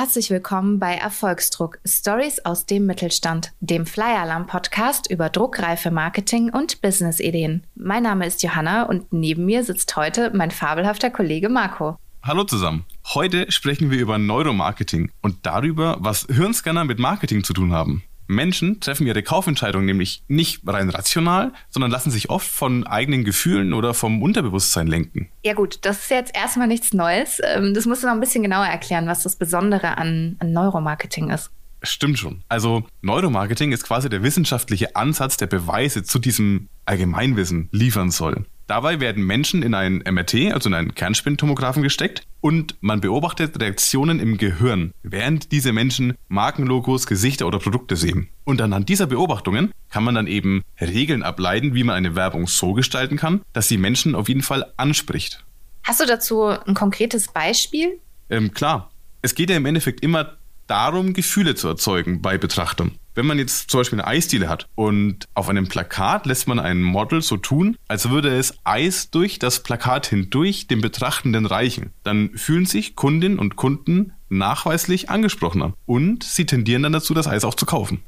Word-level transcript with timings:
Herzlich 0.00 0.30
willkommen 0.30 0.78
bei 0.78 0.94
Erfolgsdruck 0.94 1.80
Stories 1.84 2.44
aus 2.44 2.66
dem 2.66 2.86
Mittelstand, 2.86 3.50
dem 3.58 3.84
Flyer 3.84 4.20
Alarm 4.20 4.46
Podcast 4.46 5.10
über 5.10 5.28
druckreife 5.28 5.90
Marketing 5.90 6.50
und 6.50 6.80
Business-Ideen. 6.82 7.66
Mein 7.74 8.04
Name 8.04 8.24
ist 8.24 8.44
Johanna 8.44 8.84
und 8.84 9.12
neben 9.12 9.44
mir 9.44 9.64
sitzt 9.64 9.96
heute 9.96 10.30
mein 10.32 10.52
fabelhafter 10.52 11.10
Kollege 11.10 11.48
Marco. 11.48 11.96
Hallo 12.22 12.44
zusammen. 12.44 12.84
Heute 13.12 13.50
sprechen 13.50 13.90
wir 13.90 13.98
über 13.98 14.18
Neuromarketing 14.18 15.10
und 15.20 15.44
darüber, 15.44 15.96
was 15.98 16.28
Hirnscanner 16.30 16.84
mit 16.84 17.00
Marketing 17.00 17.42
zu 17.42 17.52
tun 17.52 17.72
haben. 17.72 18.04
Menschen 18.28 18.78
treffen 18.80 19.06
ihre 19.06 19.22
Kaufentscheidung 19.22 19.84
nämlich 19.84 20.22
nicht 20.28 20.60
rein 20.66 20.90
rational, 20.90 21.52
sondern 21.70 21.90
lassen 21.90 22.10
sich 22.10 22.30
oft 22.30 22.46
von 22.46 22.86
eigenen 22.86 23.24
Gefühlen 23.24 23.72
oder 23.72 23.94
vom 23.94 24.22
Unterbewusstsein 24.22 24.86
lenken. 24.86 25.30
Ja 25.44 25.54
gut, 25.54 25.78
das 25.82 26.02
ist 26.02 26.10
jetzt 26.10 26.36
erstmal 26.36 26.68
nichts 26.68 26.92
Neues. 26.92 27.40
Ähm, 27.42 27.74
das 27.74 27.86
musst 27.86 28.02
du 28.02 28.06
noch 28.06 28.14
ein 28.14 28.20
bisschen 28.20 28.42
genauer 28.42 28.66
erklären, 28.66 29.06
was 29.06 29.22
das 29.22 29.36
Besondere 29.36 29.98
an, 29.98 30.36
an 30.38 30.52
Neuromarketing 30.52 31.30
ist. 31.30 31.50
Stimmt 31.82 32.18
schon. 32.18 32.42
Also 32.48 32.84
Neuromarketing 33.02 33.72
ist 33.72 33.84
quasi 33.84 34.08
der 34.08 34.22
wissenschaftliche 34.22 34.96
Ansatz, 34.96 35.36
der 35.36 35.46
Beweise 35.46 36.02
zu 36.02 36.18
diesem 36.18 36.68
Allgemeinwissen 36.84 37.68
liefern 37.72 38.10
soll. 38.10 38.44
Dabei 38.68 39.00
werden 39.00 39.24
Menschen 39.24 39.62
in 39.62 39.72
einen 39.72 40.02
MRT, 40.06 40.52
also 40.52 40.68
in 40.68 40.74
einen 40.74 40.94
Kernspintomographen 40.94 41.82
gesteckt 41.82 42.24
und 42.42 42.76
man 42.82 43.00
beobachtet 43.00 43.58
Reaktionen 43.58 44.20
im 44.20 44.36
Gehirn, 44.36 44.92
während 45.02 45.52
diese 45.52 45.72
Menschen 45.72 46.14
Markenlogos, 46.28 47.06
Gesichter 47.06 47.46
oder 47.46 47.60
Produkte 47.60 47.96
sehen. 47.96 48.28
Und 48.44 48.60
anhand 48.60 48.90
dieser 48.90 49.06
Beobachtungen 49.06 49.72
kann 49.88 50.04
man 50.04 50.14
dann 50.14 50.26
eben 50.26 50.64
Regeln 50.78 51.22
ableiten, 51.22 51.74
wie 51.74 51.82
man 51.82 51.96
eine 51.96 52.14
Werbung 52.14 52.46
so 52.46 52.74
gestalten 52.74 53.16
kann, 53.16 53.40
dass 53.54 53.68
sie 53.68 53.78
Menschen 53.78 54.14
auf 54.14 54.28
jeden 54.28 54.42
Fall 54.42 54.70
anspricht. 54.76 55.42
Hast 55.82 56.00
du 56.00 56.04
dazu 56.04 56.44
ein 56.44 56.74
konkretes 56.74 57.28
Beispiel? 57.28 57.98
Ähm, 58.28 58.52
klar. 58.52 58.90
Es 59.22 59.34
geht 59.34 59.48
ja 59.48 59.56
im 59.56 59.64
Endeffekt 59.64 60.02
immer 60.02 60.36
darum, 60.66 61.14
Gefühle 61.14 61.54
zu 61.54 61.68
erzeugen 61.68 62.20
bei 62.20 62.36
Betrachtern. 62.36 62.97
Wenn 63.18 63.26
man 63.26 63.40
jetzt 63.40 63.68
zum 63.68 63.80
Beispiel 63.80 63.98
eine 63.98 64.06
Eisdiele 64.06 64.48
hat 64.48 64.68
und 64.76 65.26
auf 65.34 65.48
einem 65.48 65.66
Plakat 65.66 66.24
lässt 66.24 66.46
man 66.46 66.60
ein 66.60 66.80
Model 66.80 67.20
so 67.20 67.36
tun, 67.36 67.76
als 67.88 68.10
würde 68.10 68.28
es 68.28 68.56
Eis 68.62 69.10
durch 69.10 69.40
das 69.40 69.64
Plakat 69.64 70.06
hindurch 70.06 70.68
dem 70.68 70.80
Betrachtenden 70.80 71.44
reichen, 71.44 71.92
dann 72.04 72.30
fühlen 72.36 72.64
sich 72.64 72.94
Kundinnen 72.94 73.40
und 73.40 73.56
Kunden 73.56 74.12
nachweislich 74.28 75.10
angesprochener 75.10 75.72
und 75.84 76.22
sie 76.22 76.46
tendieren 76.46 76.84
dann 76.84 76.92
dazu, 76.92 77.12
das 77.12 77.26
Eis 77.26 77.42
auch 77.42 77.56
zu 77.56 77.66
kaufen. 77.66 78.04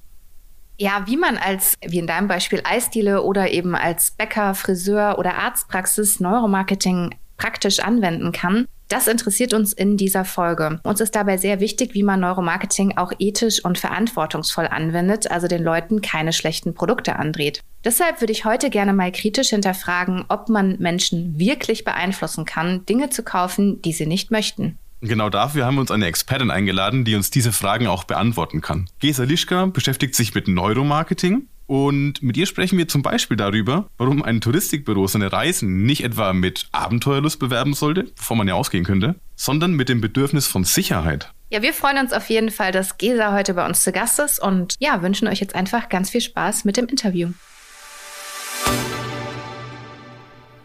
Ja, 0.78 1.02
wie 1.06 1.16
man 1.16 1.38
als, 1.38 1.74
wie 1.84 1.98
in 1.98 2.06
deinem 2.06 2.28
Beispiel 2.28 2.62
Eisdiele 2.62 3.24
oder 3.24 3.50
eben 3.50 3.74
als 3.74 4.12
Bäcker, 4.12 4.54
Friseur 4.54 5.18
oder 5.18 5.34
Arztpraxis 5.38 6.20
Neuromarketing 6.20 7.16
praktisch 7.36 7.80
anwenden 7.80 8.30
kann, 8.30 8.68
das 8.90 9.06
interessiert 9.06 9.54
uns 9.54 9.72
in 9.72 9.96
dieser 9.96 10.24
Folge. 10.24 10.80
Uns 10.82 11.00
ist 11.00 11.14
dabei 11.14 11.36
sehr 11.36 11.60
wichtig, 11.60 11.94
wie 11.94 12.02
man 12.02 12.20
Neuromarketing 12.20 12.96
auch 12.96 13.12
ethisch 13.18 13.64
und 13.64 13.78
verantwortungsvoll 13.78 14.66
anwendet, 14.66 15.30
also 15.30 15.46
den 15.46 15.62
Leuten 15.62 16.02
keine 16.02 16.32
schlechten 16.32 16.74
Produkte 16.74 17.16
andreht. 17.16 17.62
Deshalb 17.84 18.20
würde 18.20 18.32
ich 18.32 18.44
heute 18.44 18.68
gerne 18.68 18.92
mal 18.92 19.12
kritisch 19.12 19.50
hinterfragen, 19.50 20.24
ob 20.28 20.48
man 20.48 20.76
Menschen 20.80 21.38
wirklich 21.38 21.84
beeinflussen 21.84 22.44
kann, 22.44 22.84
Dinge 22.84 23.10
zu 23.10 23.22
kaufen, 23.22 23.80
die 23.80 23.92
sie 23.92 24.06
nicht 24.06 24.30
möchten. 24.30 24.76
Genau 25.02 25.30
dafür 25.30 25.64
haben 25.64 25.76
wir 25.76 25.80
uns 25.80 25.90
eine 25.90 26.06
Expertin 26.06 26.50
eingeladen, 26.50 27.04
die 27.04 27.14
uns 27.14 27.30
diese 27.30 27.52
Fragen 27.52 27.86
auch 27.86 28.04
beantworten 28.04 28.60
kann. 28.60 28.86
Gesa 28.98 29.22
Lischka 29.22 29.66
beschäftigt 29.66 30.14
sich 30.14 30.34
mit 30.34 30.46
Neuromarketing 30.46 31.46
und 31.70 32.20
mit 32.20 32.36
ihr 32.36 32.46
sprechen 32.46 32.78
wir 32.78 32.88
zum 32.88 33.02
Beispiel 33.02 33.36
darüber, 33.36 33.88
warum 33.96 34.24
ein 34.24 34.40
Touristikbüro 34.40 35.06
seine 35.06 35.32
Reisen 35.32 35.84
nicht 35.84 36.02
etwa 36.02 36.32
mit 36.32 36.66
Abenteuerlust 36.72 37.38
bewerben 37.38 37.74
sollte, 37.74 38.10
bevor 38.16 38.36
man 38.36 38.48
ja 38.48 38.54
ausgehen 38.54 38.82
könnte, 38.82 39.14
sondern 39.36 39.74
mit 39.74 39.88
dem 39.88 40.00
Bedürfnis 40.00 40.48
von 40.48 40.64
Sicherheit. 40.64 41.32
Ja, 41.48 41.62
wir 41.62 41.72
freuen 41.72 41.98
uns 41.98 42.12
auf 42.12 42.28
jeden 42.28 42.50
Fall, 42.50 42.72
dass 42.72 42.98
Gesa 42.98 43.32
heute 43.32 43.54
bei 43.54 43.64
uns 43.64 43.84
zu 43.84 43.92
Gast 43.92 44.18
ist 44.18 44.42
und 44.42 44.74
ja, 44.80 45.00
wünschen 45.00 45.28
euch 45.28 45.38
jetzt 45.38 45.54
einfach 45.54 45.88
ganz 45.88 46.10
viel 46.10 46.20
Spaß 46.20 46.64
mit 46.64 46.76
dem 46.76 46.86
Interview. 46.86 47.28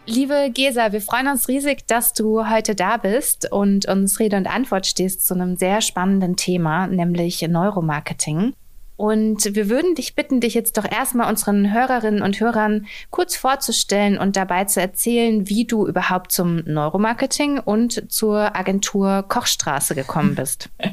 Liebe 0.07 0.49
Gesa, 0.51 0.91
wir 0.91 1.01
freuen 1.01 1.27
uns 1.27 1.47
riesig, 1.47 1.85
dass 1.85 2.13
du 2.13 2.49
heute 2.49 2.73
da 2.73 2.97
bist 2.97 3.51
und 3.51 3.87
uns 3.87 4.19
Rede 4.19 4.37
und 4.37 4.47
Antwort 4.47 4.87
stehst 4.87 5.27
zu 5.27 5.35
einem 5.35 5.55
sehr 5.55 5.81
spannenden 5.81 6.35
Thema, 6.35 6.87
nämlich 6.87 7.43
Neuromarketing. 7.43 8.55
Und 8.97 9.55
wir 9.55 9.69
würden 9.69 9.95
dich 9.95 10.15
bitten, 10.15 10.39
dich 10.39 10.53
jetzt 10.53 10.77
doch 10.77 10.89
erstmal 10.89 11.29
unseren 11.29 11.73
Hörerinnen 11.73 12.21
und 12.21 12.39
Hörern 12.39 12.87
kurz 13.09 13.35
vorzustellen 13.35 14.17
und 14.17 14.35
dabei 14.35 14.65
zu 14.65 14.81
erzählen, 14.81 15.49
wie 15.49 15.65
du 15.65 15.87
überhaupt 15.87 16.31
zum 16.31 16.63
Neuromarketing 16.65 17.59
und 17.59 18.11
zur 18.11 18.55
Agentur 18.55 19.25
Kochstraße 19.27 19.95
gekommen 19.95 20.35
bist. 20.35 20.69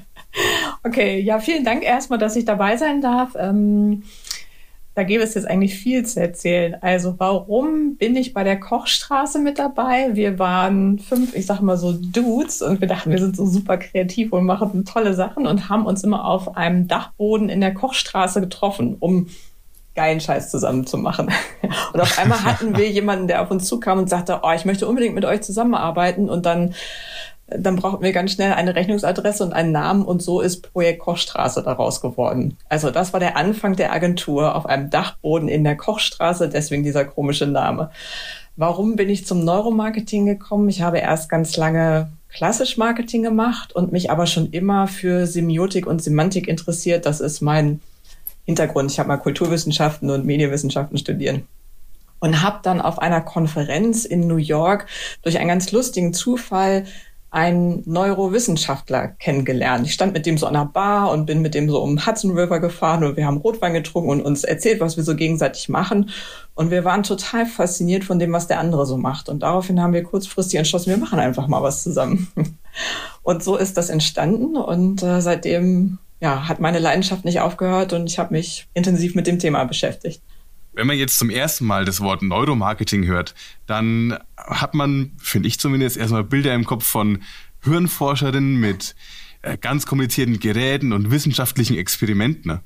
Okay, 0.82 1.20
ja, 1.20 1.40
vielen 1.40 1.62
Dank 1.62 1.82
erstmal, 1.82 2.18
dass 2.18 2.36
ich 2.36 2.46
dabei 2.46 2.78
sein 2.78 3.02
darf. 3.02 3.36
Ähm 3.38 4.02
da 4.94 5.04
gäbe 5.04 5.22
es 5.22 5.34
jetzt 5.34 5.46
eigentlich 5.48 5.74
viel 5.74 6.04
zu 6.04 6.20
erzählen. 6.20 6.76
Also 6.80 7.14
warum 7.18 7.96
bin 7.96 8.14
ich 8.14 8.34
bei 8.34 8.44
der 8.44 8.60
Kochstraße 8.60 9.38
mit 9.38 9.58
dabei? 9.58 10.10
Wir 10.12 10.38
waren 10.38 10.98
fünf, 10.98 11.34
ich 11.34 11.46
sag 11.46 11.60
mal 11.62 11.78
so 11.78 11.92
Dudes 11.92 12.60
und 12.60 12.80
wir 12.80 12.88
dachten, 12.88 13.10
wir 13.10 13.18
sind 13.18 13.36
so 13.36 13.46
super 13.46 13.78
kreativ 13.78 14.32
und 14.32 14.44
machen 14.44 14.84
tolle 14.84 15.14
Sachen 15.14 15.46
und 15.46 15.70
haben 15.70 15.86
uns 15.86 16.04
immer 16.04 16.26
auf 16.26 16.56
einem 16.56 16.88
Dachboden 16.88 17.48
in 17.48 17.62
der 17.62 17.72
Kochstraße 17.72 18.40
getroffen, 18.40 18.96
um 19.00 19.28
geilen 19.94 20.20
Scheiß 20.20 20.50
zusammen 20.50 20.86
zu 20.86 20.96
machen. 20.96 21.30
Und 21.92 22.00
auf 22.00 22.18
einmal 22.18 22.42
hatten 22.44 22.78
wir 22.78 22.88
jemanden, 22.90 23.28
der 23.28 23.42
auf 23.42 23.50
uns 23.50 23.66
zukam 23.66 23.98
und 23.98 24.08
sagte, 24.08 24.40
oh, 24.42 24.50
ich 24.52 24.64
möchte 24.64 24.88
unbedingt 24.88 25.14
mit 25.14 25.26
euch 25.26 25.42
zusammenarbeiten 25.42 26.30
und 26.30 26.46
dann 26.46 26.74
dann 27.58 27.76
brauchten 27.76 28.02
wir 28.02 28.12
ganz 28.12 28.32
schnell 28.32 28.52
eine 28.52 28.74
Rechnungsadresse 28.74 29.44
und 29.44 29.52
einen 29.52 29.72
Namen 29.72 30.04
und 30.04 30.22
so 30.22 30.40
ist 30.40 30.72
Projekt 30.72 31.00
Kochstraße 31.00 31.62
daraus 31.62 32.00
geworden. 32.00 32.56
Also 32.68 32.90
das 32.90 33.12
war 33.12 33.20
der 33.20 33.36
Anfang 33.36 33.76
der 33.76 33.92
Agentur 33.92 34.54
auf 34.54 34.66
einem 34.66 34.90
Dachboden 34.90 35.48
in 35.48 35.64
der 35.64 35.76
Kochstraße, 35.76 36.48
deswegen 36.48 36.82
dieser 36.82 37.04
komische 37.04 37.46
Name. 37.46 37.90
Warum 38.56 38.96
bin 38.96 39.08
ich 39.08 39.26
zum 39.26 39.44
Neuromarketing 39.44 40.26
gekommen? 40.26 40.68
Ich 40.68 40.82
habe 40.82 40.98
erst 40.98 41.28
ganz 41.28 41.56
lange 41.56 42.12
klassisch 42.28 42.76
Marketing 42.76 43.22
gemacht 43.22 43.74
und 43.74 43.92
mich 43.92 44.10
aber 44.10 44.26
schon 44.26 44.50
immer 44.50 44.88
für 44.88 45.26
Semiotik 45.26 45.86
und 45.86 46.02
Semantik 46.02 46.48
interessiert. 46.48 47.06
Das 47.06 47.20
ist 47.20 47.40
mein 47.40 47.80
Hintergrund. 48.44 48.90
Ich 48.90 48.98
habe 48.98 49.08
mal 49.08 49.16
Kulturwissenschaften 49.18 50.10
und 50.10 50.26
Medienwissenschaften 50.26 50.98
studiert 50.98 51.42
und 52.22 52.40
habe 52.40 52.60
dann 52.62 52.80
auf 52.80 53.00
einer 53.00 53.20
Konferenz 53.20 54.04
in 54.04 54.28
New 54.28 54.36
York 54.36 54.86
durch 55.22 55.38
einen 55.38 55.48
ganz 55.48 55.72
lustigen 55.72 56.14
Zufall 56.14 56.84
einen 57.32 57.82
Neurowissenschaftler 57.86 59.08
kennengelernt. 59.08 59.86
Ich 59.86 59.94
stand 59.94 60.12
mit 60.12 60.26
dem 60.26 60.36
so 60.36 60.46
an 60.46 60.54
einer 60.54 60.66
Bar 60.66 61.10
und 61.10 61.24
bin 61.24 61.40
mit 61.40 61.54
dem 61.54 61.68
so 61.70 61.82
um 61.82 62.06
Hudson 62.06 62.38
River 62.38 62.60
gefahren 62.60 63.02
und 63.04 63.16
wir 63.16 63.24
haben 63.24 63.38
Rotwein 63.38 63.72
getrunken 63.72 64.10
und 64.10 64.20
uns 64.20 64.44
erzählt, 64.44 64.80
was 64.80 64.98
wir 64.98 65.04
so 65.04 65.16
gegenseitig 65.16 65.70
machen. 65.70 66.10
Und 66.54 66.70
wir 66.70 66.84
waren 66.84 67.02
total 67.02 67.46
fasziniert 67.46 68.04
von 68.04 68.18
dem, 68.18 68.32
was 68.32 68.48
der 68.48 68.60
andere 68.60 68.84
so 68.84 68.98
macht. 68.98 69.30
Und 69.30 69.42
daraufhin 69.42 69.80
haben 69.80 69.94
wir 69.94 70.02
kurzfristig 70.02 70.58
entschlossen, 70.58 70.90
wir 70.90 70.98
machen 70.98 71.18
einfach 71.18 71.48
mal 71.48 71.62
was 71.62 71.82
zusammen. 71.82 72.28
Und 73.22 73.42
so 73.42 73.56
ist 73.56 73.76
das 73.76 73.88
entstanden 73.88 74.56
und 74.56 75.02
äh, 75.02 75.20
seitdem 75.20 75.98
ja, 76.20 76.48
hat 76.48 76.58
meine 76.58 76.78
Leidenschaft 76.78 77.24
nicht 77.24 77.40
aufgehört 77.40 77.92
und 77.92 78.08
ich 78.08 78.18
habe 78.18 78.34
mich 78.34 78.66
intensiv 78.74 79.14
mit 79.14 79.26
dem 79.26 79.38
Thema 79.38 79.64
beschäftigt. 79.64 80.22
Wenn 80.72 80.86
man 80.86 80.96
jetzt 80.96 81.18
zum 81.18 81.30
ersten 81.30 81.66
Mal 81.66 81.84
das 81.84 82.00
Wort 82.00 82.22
Neuromarketing 82.22 83.04
hört, 83.06 83.34
dann 83.66 84.18
hat 84.36 84.74
man, 84.74 85.12
finde 85.18 85.48
ich 85.48 85.60
zumindest, 85.60 85.96
erstmal 85.96 86.24
Bilder 86.24 86.54
im 86.54 86.64
Kopf 86.64 86.84
von 86.84 87.22
Hirnforscherinnen 87.62 88.58
mit 88.58 88.94
äh, 89.42 89.58
ganz 89.58 89.86
komplizierten 89.86 90.40
Geräten 90.40 90.92
und 90.92 91.10
wissenschaftlichen 91.10 91.76
Experimenten. 91.76 92.60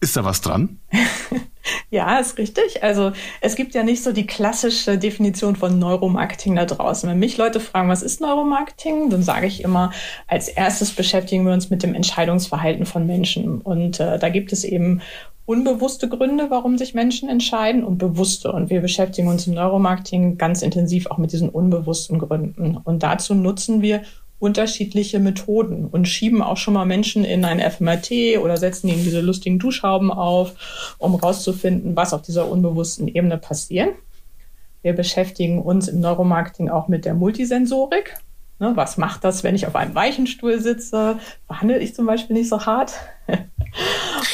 Ist 0.00 0.16
da 0.16 0.24
was 0.24 0.42
dran? 0.42 0.80
ja, 1.90 2.18
ist 2.18 2.36
richtig. 2.36 2.82
Also 2.82 3.12
es 3.40 3.56
gibt 3.56 3.74
ja 3.74 3.82
nicht 3.82 4.02
so 4.02 4.12
die 4.12 4.26
klassische 4.26 4.98
Definition 4.98 5.56
von 5.56 5.78
Neuromarketing 5.78 6.56
da 6.56 6.66
draußen. 6.66 7.08
Wenn 7.08 7.18
mich 7.18 7.38
Leute 7.38 7.58
fragen, 7.58 7.88
was 7.88 8.02
ist 8.02 8.20
Neuromarketing, 8.20 9.08
dann 9.08 9.22
sage 9.22 9.46
ich 9.46 9.62
immer, 9.62 9.92
als 10.26 10.48
erstes 10.48 10.90
beschäftigen 10.90 11.46
wir 11.46 11.54
uns 11.54 11.70
mit 11.70 11.82
dem 11.82 11.94
Entscheidungsverhalten 11.94 12.84
von 12.84 13.06
Menschen. 13.06 13.62
Und 13.62 13.98
äh, 13.98 14.18
da 14.18 14.28
gibt 14.28 14.52
es 14.52 14.64
eben 14.64 15.00
unbewusste 15.46 16.08
Gründe, 16.08 16.46
warum 16.48 16.78
sich 16.78 16.94
Menschen 16.94 17.28
entscheiden 17.28 17.84
und 17.84 17.98
bewusste. 17.98 18.52
Und 18.52 18.70
wir 18.70 18.80
beschäftigen 18.80 19.28
uns 19.28 19.46
im 19.46 19.54
Neuromarketing 19.54 20.38
ganz 20.38 20.62
intensiv 20.62 21.06
auch 21.06 21.18
mit 21.18 21.32
diesen 21.32 21.48
unbewussten 21.48 22.18
Gründen. 22.18 22.76
Und 22.76 23.02
dazu 23.02 23.34
nutzen 23.34 23.82
wir 23.82 24.02
unterschiedliche 24.38 25.20
Methoden 25.20 25.86
und 25.86 26.06
schieben 26.06 26.42
auch 26.42 26.56
schon 26.56 26.74
mal 26.74 26.84
Menschen 26.84 27.24
in 27.24 27.44
ein 27.44 27.60
FMRT 27.60 28.38
oder 28.42 28.56
setzen 28.56 28.88
ihnen 28.88 29.04
diese 29.04 29.20
lustigen 29.20 29.58
Duschhauben 29.58 30.10
auf, 30.10 30.96
um 30.98 31.14
rauszufinden, 31.14 31.96
was 31.96 32.12
auf 32.12 32.22
dieser 32.22 32.50
unbewussten 32.50 33.08
Ebene 33.08 33.38
passiert. 33.38 33.94
Wir 34.82 34.92
beschäftigen 34.92 35.62
uns 35.62 35.88
im 35.88 36.00
Neuromarketing 36.00 36.68
auch 36.68 36.88
mit 36.88 37.06
der 37.06 37.14
Multisensorik. 37.14 38.16
Ne, 38.60 38.72
was 38.74 38.98
macht 38.98 39.24
das, 39.24 39.42
wenn 39.42 39.54
ich 39.54 39.66
auf 39.66 39.74
einem 39.76 39.94
weichen 39.94 40.26
Stuhl 40.26 40.60
sitze? 40.60 41.18
Behandle 41.48 41.78
ich 41.78 41.94
zum 41.94 42.06
Beispiel 42.06 42.36
nicht 42.36 42.48
so 42.48 42.66
hart? 42.66 42.92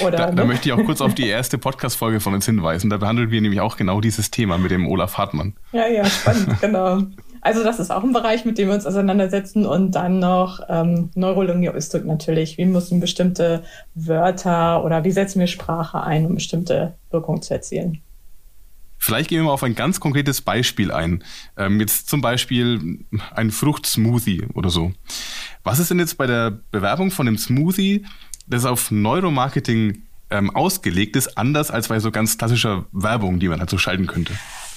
Oder, 0.02 0.16
da, 0.16 0.26
ne? 0.30 0.36
da, 0.36 0.44
möchte 0.44 0.68
ich 0.68 0.72
auch 0.72 0.84
kurz 0.84 1.00
auf 1.00 1.14
die 1.14 1.26
erste 1.26 1.58
Podcast-Folge 1.58 2.20
von 2.20 2.34
uns 2.34 2.46
hinweisen. 2.46 2.90
Da 2.90 2.96
behandeln 2.96 3.30
wir 3.30 3.40
nämlich 3.40 3.60
auch 3.60 3.76
genau 3.76 4.00
dieses 4.00 4.30
Thema 4.30 4.58
mit 4.58 4.70
dem 4.70 4.86
Olaf 4.86 5.18
Hartmann. 5.18 5.54
Ja, 5.72 5.86
ja, 5.86 6.04
spannend, 6.04 6.48
genau. 6.60 7.02
also 7.40 7.62
das 7.62 7.80
ist 7.80 7.90
auch 7.90 8.02
ein 8.02 8.12
Bereich, 8.12 8.44
mit 8.44 8.58
dem 8.58 8.68
wir 8.68 8.74
uns 8.74 8.86
auseinandersetzen. 8.86 9.66
Und 9.66 9.92
dann 9.92 10.18
noch 10.18 10.60
ähm, 10.68 11.10
Neurolinguistik 11.14 12.04
natürlich. 12.04 12.58
Wie 12.58 12.66
müssen 12.66 13.00
bestimmte 13.00 13.62
Wörter 13.94 14.84
oder 14.84 15.04
wie 15.04 15.10
setzen 15.10 15.40
wir 15.40 15.46
Sprache 15.46 16.02
ein, 16.02 16.26
um 16.26 16.34
bestimmte 16.34 16.94
Wirkungen 17.10 17.42
zu 17.42 17.54
erzielen? 17.54 18.02
Vielleicht 19.02 19.30
gehen 19.30 19.38
wir 19.38 19.44
mal 19.44 19.52
auf 19.52 19.62
ein 19.62 19.74
ganz 19.74 19.98
konkretes 19.98 20.42
Beispiel 20.42 20.92
ein. 20.92 21.24
Ähm, 21.56 21.80
jetzt 21.80 22.10
zum 22.10 22.20
Beispiel 22.20 22.98
ein 23.34 23.50
Fruchtsmoothie 23.50 24.44
oder 24.52 24.68
so. 24.68 24.92
Was 25.64 25.78
ist 25.78 25.90
denn 25.90 25.98
jetzt 25.98 26.18
bei 26.18 26.26
der 26.26 26.60
Bewerbung 26.70 27.10
von 27.10 27.24
dem 27.24 27.38
Smoothie, 27.38 28.04
das 28.50 28.64
auf 28.64 28.90
Neuromarketing 28.90 30.02
ähm, 30.30 30.54
ausgelegt 30.54 31.16
ist, 31.16 31.38
anders 31.38 31.70
als 31.70 31.88
bei 31.88 32.00
so 32.00 32.10
ganz 32.10 32.38
klassischer 32.38 32.84
Werbung, 32.92 33.38
die 33.38 33.48
man 33.48 33.60
halt 33.60 33.70
so 33.70 33.78
schalten 33.78 34.06
könnte? 34.06 34.32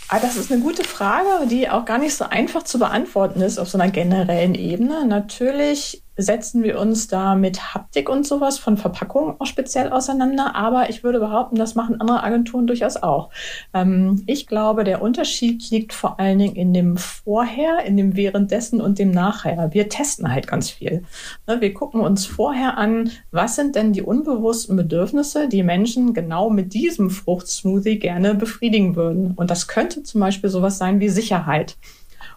Ah, 0.09 0.19
das 0.19 0.35
ist 0.35 0.51
eine 0.51 0.61
gute 0.61 0.83
Frage, 0.83 1.47
die 1.49 1.69
auch 1.69 1.85
gar 1.85 1.97
nicht 1.97 2.15
so 2.15 2.25
einfach 2.25 2.63
zu 2.63 2.77
beantworten 2.77 3.41
ist 3.41 3.57
auf 3.57 3.69
so 3.69 3.77
einer 3.79 3.91
generellen 3.91 4.53
Ebene. 4.53 5.05
Natürlich 5.07 6.03
setzen 6.15 6.63
wir 6.63 6.79
uns 6.79 7.07
da 7.07 7.35
mit 7.35 7.73
Haptik 7.73 8.09
und 8.09 8.25
sowas 8.25 8.59
von 8.59 8.77
Verpackungen 8.77 9.35
auch 9.39 9.45
speziell 9.45 9.89
auseinander. 9.89 10.55
Aber 10.55 10.89
ich 10.89 11.03
würde 11.03 11.19
behaupten, 11.19 11.55
das 11.55 11.75
machen 11.75 11.99
andere 11.99 12.23
Agenturen 12.23 12.67
durchaus 12.67 12.97
auch. 12.97 13.29
Ähm, 13.73 14.23
ich 14.27 14.47
glaube, 14.47 14.83
der 14.83 15.01
Unterschied 15.01 15.69
liegt 15.71 15.93
vor 15.93 16.19
allen 16.19 16.39
Dingen 16.39 16.55
in 16.55 16.73
dem 16.73 16.97
Vorher, 16.97 17.83
in 17.85 17.97
dem 17.97 18.15
Währenddessen 18.15 18.81
und 18.81 18.99
dem 18.99 19.11
Nachher. 19.11 19.73
Wir 19.73 19.89
testen 19.89 20.31
halt 20.31 20.47
ganz 20.47 20.69
viel. 20.69 21.03
Ne, 21.47 21.61
wir 21.61 21.73
gucken 21.73 22.01
uns 22.01 22.25
vorher 22.25 22.77
an, 22.77 23.11
was 23.31 23.55
sind 23.55 23.75
denn 23.75 23.93
die 23.93 24.01
unbewussten 24.01 24.75
Bedürfnisse, 24.75 25.47
die 25.47 25.63
Menschen 25.63 26.13
genau 26.13 26.49
mit 26.49 26.73
diesem 26.73 27.09
Fruchtsmoothie 27.09 27.97
gerne 27.97 28.35
befriedigen 28.35 28.95
würden. 28.95 29.33
Und 29.35 29.49
das 29.49 29.67
könnte 29.67 30.03
zum 30.03 30.21
Beispiel 30.21 30.49
sowas 30.49 30.77
sein 30.77 30.99
wie 30.99 31.09
Sicherheit. 31.09 31.77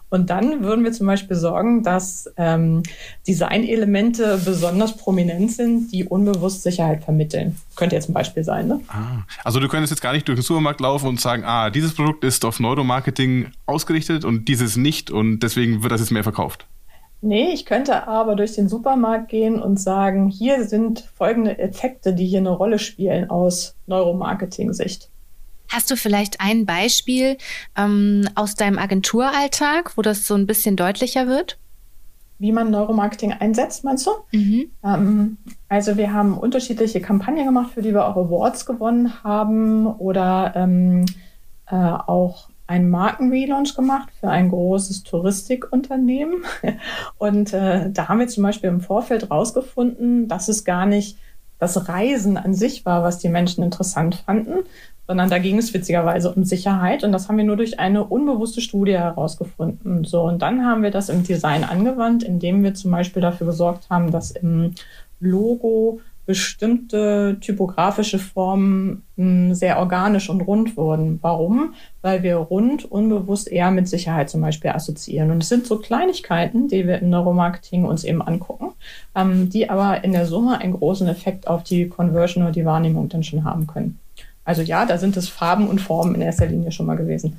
Und 0.09 0.29
dann 0.29 0.63
würden 0.63 0.85
wir 0.85 0.93
zum 0.93 1.05
Beispiel 1.07 1.35
sorgen, 1.35 1.83
dass 1.83 2.31
ähm, 2.37 2.83
Designelemente 3.27 4.39
besonders 4.43 4.95
prominent 4.95 5.51
sind, 5.51 5.91
die 5.91 6.05
unbewusst 6.05 6.63
Sicherheit 6.63 7.03
vermitteln. 7.03 7.57
Könnte 7.75 7.95
jetzt 7.95 8.09
ein 8.09 8.13
Beispiel 8.13 8.43
sein, 8.43 8.67
ne? 8.67 8.79
Ah, 8.87 9.23
also 9.43 9.59
du 9.59 9.67
könntest 9.67 9.91
jetzt 9.91 10.01
gar 10.01 10.13
nicht 10.13 10.27
durch 10.27 10.39
den 10.39 10.43
Supermarkt 10.43 10.79
laufen 10.79 11.07
und 11.07 11.19
sagen, 11.19 11.43
ah, 11.45 11.69
dieses 11.69 11.93
Produkt 11.93 12.23
ist 12.23 12.45
auf 12.45 12.59
Neuromarketing 12.59 13.51
ausgerichtet 13.65 14.23
und 14.23 14.47
dieses 14.47 14.77
nicht 14.77 15.11
und 15.11 15.39
deswegen 15.39 15.83
wird 15.83 15.91
das 15.91 15.99
jetzt 15.99 16.11
mehr 16.11 16.23
verkauft. 16.23 16.67
Nee, 17.21 17.49
ich 17.51 17.65
könnte 17.65 18.07
aber 18.07 18.35
durch 18.35 18.53
den 18.53 18.69
Supermarkt 18.69 19.29
gehen 19.29 19.61
und 19.61 19.79
sagen, 19.79 20.29
hier 20.29 20.65
sind 20.65 21.09
folgende 21.15 21.57
Effekte, 21.57 22.13
die 22.13 22.27
hier 22.27 22.39
eine 22.39 22.51
Rolle 22.51 22.77
spielen 22.77 23.29
aus 23.29 23.75
Neuromarketing-Sicht. 23.87 25.09
Hast 25.69 25.91
du 25.91 25.95
vielleicht 25.95 26.39
ein 26.39 26.65
Beispiel 26.65 27.37
ähm, 27.77 28.27
aus 28.35 28.55
deinem 28.55 28.77
Agenturalltag, 28.77 29.97
wo 29.97 30.01
das 30.01 30.27
so 30.27 30.35
ein 30.35 30.47
bisschen 30.47 30.75
deutlicher 30.75 31.27
wird? 31.27 31.57
Wie 32.39 32.51
man 32.51 32.69
Neuromarketing 32.69 33.33
einsetzt, 33.33 33.83
meinst 33.83 34.05
du? 34.05 34.11
Mhm. 34.31 34.71
Ähm, 34.83 35.37
also 35.69 35.97
wir 35.97 36.13
haben 36.13 36.37
unterschiedliche 36.37 37.01
Kampagnen 37.01 37.45
gemacht, 37.45 37.71
für 37.73 37.81
die 37.81 37.93
wir 37.93 38.05
auch 38.05 38.15
Awards 38.15 38.65
gewonnen 38.65 39.23
haben 39.23 39.87
oder 39.87 40.53
ähm, 40.55 41.05
äh, 41.69 41.75
auch 41.75 42.49
einen 42.67 42.89
Markenrelaunch 42.89 43.75
gemacht 43.75 44.09
für 44.19 44.29
ein 44.29 44.49
großes 44.49 45.03
Touristikunternehmen. 45.03 46.43
Und 47.17 47.53
äh, 47.53 47.89
da 47.89 48.07
haben 48.07 48.19
wir 48.19 48.27
zum 48.27 48.43
Beispiel 48.43 48.69
im 48.69 48.81
Vorfeld 48.81 49.31
rausgefunden, 49.31 50.27
dass 50.27 50.47
es 50.49 50.63
gar 50.63 50.85
nicht 50.85 51.17
das 51.59 51.87
Reisen 51.89 52.37
an 52.37 52.53
sich 52.53 52.85
war, 52.85 53.03
was 53.03 53.17
die 53.17 53.29
Menschen 53.29 53.63
interessant 53.63 54.15
fanden, 54.15 54.59
sondern 55.07 55.29
da 55.29 55.39
ging 55.39 55.57
es 55.57 55.73
witzigerweise 55.73 56.31
um 56.31 56.43
Sicherheit 56.43 57.03
und 57.03 57.11
das 57.13 57.27
haben 57.27 57.37
wir 57.37 57.45
nur 57.45 57.57
durch 57.57 57.79
eine 57.79 58.03
unbewusste 58.03 58.61
Studie 58.61 58.97
herausgefunden. 58.97 60.03
So, 60.03 60.23
und 60.23 60.41
dann 60.41 60.65
haben 60.65 60.83
wir 60.83 60.91
das 60.91 61.09
im 61.09 61.23
Design 61.23 61.63
angewandt, 61.63 62.23
indem 62.23 62.63
wir 62.63 62.73
zum 62.73 62.91
Beispiel 62.91 63.21
dafür 63.21 63.47
gesorgt 63.47 63.89
haben, 63.89 64.11
dass 64.11 64.31
im 64.31 64.75
Logo 65.19 66.01
bestimmte 66.27 67.37
typografische 67.39 68.19
Formen 68.19 69.03
hm, 69.15 69.53
sehr 69.53 69.79
organisch 69.79 70.29
und 70.29 70.41
rund 70.41 70.75
wurden. 70.75 71.19
Warum? 71.21 71.73
Weil 72.01 72.21
wir 72.21 72.35
rund 72.35 72.83
unbewusst 72.83 73.49
eher 73.49 73.71
mit 73.71 73.87
Sicherheit 73.87 74.29
zum 74.29 74.41
Beispiel 74.41 74.71
assoziieren. 74.71 75.31
Und 75.31 75.41
es 75.41 75.47
sind 75.47 75.65
so 75.65 75.77
Kleinigkeiten, 75.77 76.67
die 76.67 76.85
wir 76.85 76.99
im 76.99 77.09
Neuromarketing 77.09 77.85
uns 77.85 78.03
eben 78.03 78.21
angucken, 78.21 78.73
ähm, 79.15 79.49
die 79.49 79.69
aber 79.69 80.03
in 80.03 80.11
der 80.11 80.25
Summe 80.25 80.59
einen 80.59 80.73
großen 80.73 81.07
Effekt 81.07 81.47
auf 81.47 81.63
die 81.63 81.87
Conversion 81.87 82.43
oder 82.43 82.51
die 82.51 82.65
Wahrnehmung 82.65 83.07
dann 83.07 83.23
schon 83.23 83.45
haben 83.45 83.65
können. 83.65 83.97
Also 84.47 84.61
ja, 84.61 84.85
da 84.85 84.97
sind 84.97 85.17
es 85.17 85.27
Farben 85.27 85.67
und 85.67 85.81
Formen 85.81 86.15
in 86.15 86.21
erster 86.21 86.45
Linie 86.45 86.71
schon 86.71 86.85
mal 86.85 86.95
gewesen. 86.95 87.37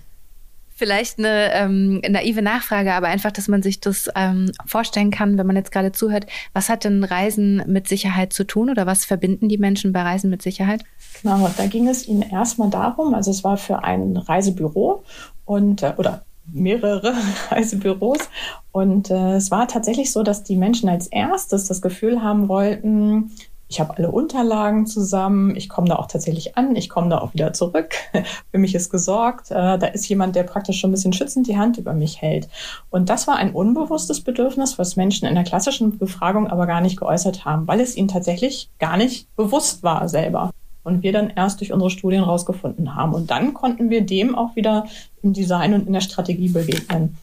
Vielleicht 0.69 1.19
eine 1.19 1.52
ähm, 1.55 2.02
naive 2.06 2.43
Nachfrage, 2.43 2.93
aber 2.93 3.08
einfach, 3.08 3.32
dass 3.32 3.49
man 3.49 3.62
sich 3.62 3.81
das 3.81 4.10
ähm, 4.14 4.52
vorstellen 4.66 5.10
kann, 5.10 5.38
wenn 5.38 5.46
man 5.46 5.56
jetzt 5.56 5.72
gerade 5.72 5.90
zuhört. 5.90 6.26
Was 6.52 6.69
hat 6.69 6.84
denn 6.84 7.02
Reisen 7.05 7.62
mit 7.66 7.88
Sicherheit 7.88 8.34
zu 8.34 8.44
tun 8.44 8.69
oder 8.69 8.84
was 8.84 9.06
verbinden 9.06 9.49
die 9.49 9.56
Menschen 9.56 9.94
bei 9.94 10.02
Reisen 10.02 10.28
mit 10.28 10.43
Sicherheit? 10.43 10.84
Genau, 11.22 11.50
da 11.56 11.66
ging 11.66 11.88
es 11.88 12.06
ihnen 12.06 12.22
erstmal 12.22 12.69
darum, 12.69 13.14
also 13.14 13.31
es 13.31 13.43
war 13.43 13.56
für 13.56 13.82
ein 13.82 14.19
Reisebüro 14.19 15.02
und 15.46 15.82
äh, 15.82 15.94
oder 15.96 16.26
mehrere 16.52 17.14
Reisebüros. 17.50 18.28
Und 18.70 19.10
äh, 19.10 19.37
es 19.37 19.50
war 19.50 19.66
tatsächlich 19.66 20.12
so, 20.12 20.22
dass 20.22 20.44
die 20.44 20.56
Menschen 20.56 20.90
als 20.90 21.06
erstes 21.06 21.64
das 21.64 21.81
Gefühl 21.81 22.22
haben 22.22 22.49
wollten, 22.49 23.32
ich 23.69 23.81
habe 23.81 23.97
alle 23.97 24.11
Unterlagen 24.11 24.87
zusammen, 24.87 25.55
ich 25.55 25.69
komme 25.69 25.88
da 25.88 25.97
auch 25.97 26.06
tatsächlich 26.06 26.56
an, 26.56 26.75
ich 26.75 26.88
komme 26.88 27.11
da 27.11 27.19
auch 27.19 27.35
wieder 27.35 27.53
zurück. 27.53 27.94
Für 28.50 28.59
mich 28.59 28.75
ist 28.75 28.91
gesorgt. 28.91 29.50
Äh, 29.50 29.79
da 29.79 29.87
ist 29.88 30.09
jemand, 30.09 30.37
der 30.37 30.44
praktisch 30.44 30.81
schon 30.81 30.91
ein 30.91 30.93
bisschen 30.93 31.12
schützend 31.12 31.47
die 31.47 31.59
Hand 31.59 31.76
über 31.76 31.93
mich 31.93 32.23
hält. 32.23 32.49
Und 32.88 33.11
das 33.11 33.26
war 33.26 33.37
ein 33.37 33.53
unbewusstes 33.53 34.23
Bedürfnis, 34.23 34.79
was 34.79 34.97
Menschen 34.97 35.29
in 35.29 35.35
der 35.35 35.44
klassischen 35.44 35.99
Befragung 35.99 36.49
aber 36.49 36.67
gar 36.67 36.81
nicht 36.81 36.99
geäußert 36.99 37.44
haben, 37.44 37.69
weil 37.69 37.81
es 37.81 37.94
ihnen 37.94 38.09
tatsächlich 38.09 38.70
gar 38.79 38.97
nicht 38.97 39.35
bewusst 39.37 39.82
war 39.82 40.09
selber. 40.09 40.50
Und 40.82 41.03
wir 41.03 41.12
dann 41.12 41.29
erst 41.29 41.61
durch 41.61 41.73
unsere 41.73 41.91
Studien 41.91 42.23
rausgefunden 42.23 42.94
haben. 42.94 43.12
Und 43.12 43.31
dann 43.31 43.53
konnten 43.53 43.91
wir 43.91 44.00
dem 44.00 44.35
auch 44.35 44.56
wieder 44.56 44.87
im 45.23 45.35
Design 45.35 45.75
und 45.75 45.87
in 45.87 45.93
der 45.93 46.00
Strategie 46.00 46.49
begegnen. 46.49 47.19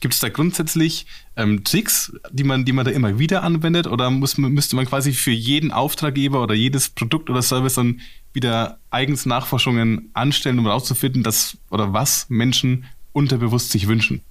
Gibt 0.00 0.14
es 0.14 0.20
da 0.20 0.28
grundsätzlich 0.28 1.06
ähm, 1.36 1.64
Tricks, 1.64 2.12
die 2.30 2.44
man, 2.44 2.64
die 2.64 2.72
man 2.72 2.84
da 2.84 2.92
immer 2.92 3.18
wieder 3.18 3.42
anwendet? 3.42 3.86
Oder 3.86 4.10
muss, 4.10 4.38
müsste 4.38 4.76
man 4.76 4.86
quasi 4.86 5.12
für 5.12 5.32
jeden 5.32 5.72
Auftraggeber 5.72 6.42
oder 6.42 6.54
jedes 6.54 6.88
Produkt 6.88 7.30
oder 7.30 7.42
Service 7.42 7.74
dann 7.74 8.00
wieder 8.32 8.78
eigens 8.90 9.26
Nachforschungen 9.26 10.10
anstellen, 10.14 10.58
um 10.58 10.66
herauszufinden, 10.66 11.22
dass 11.22 11.56
oder 11.70 11.92
was 11.92 12.26
Menschen 12.28 12.84
unterbewusst 13.12 13.70
sich 13.70 13.88
wünschen? 13.88 14.22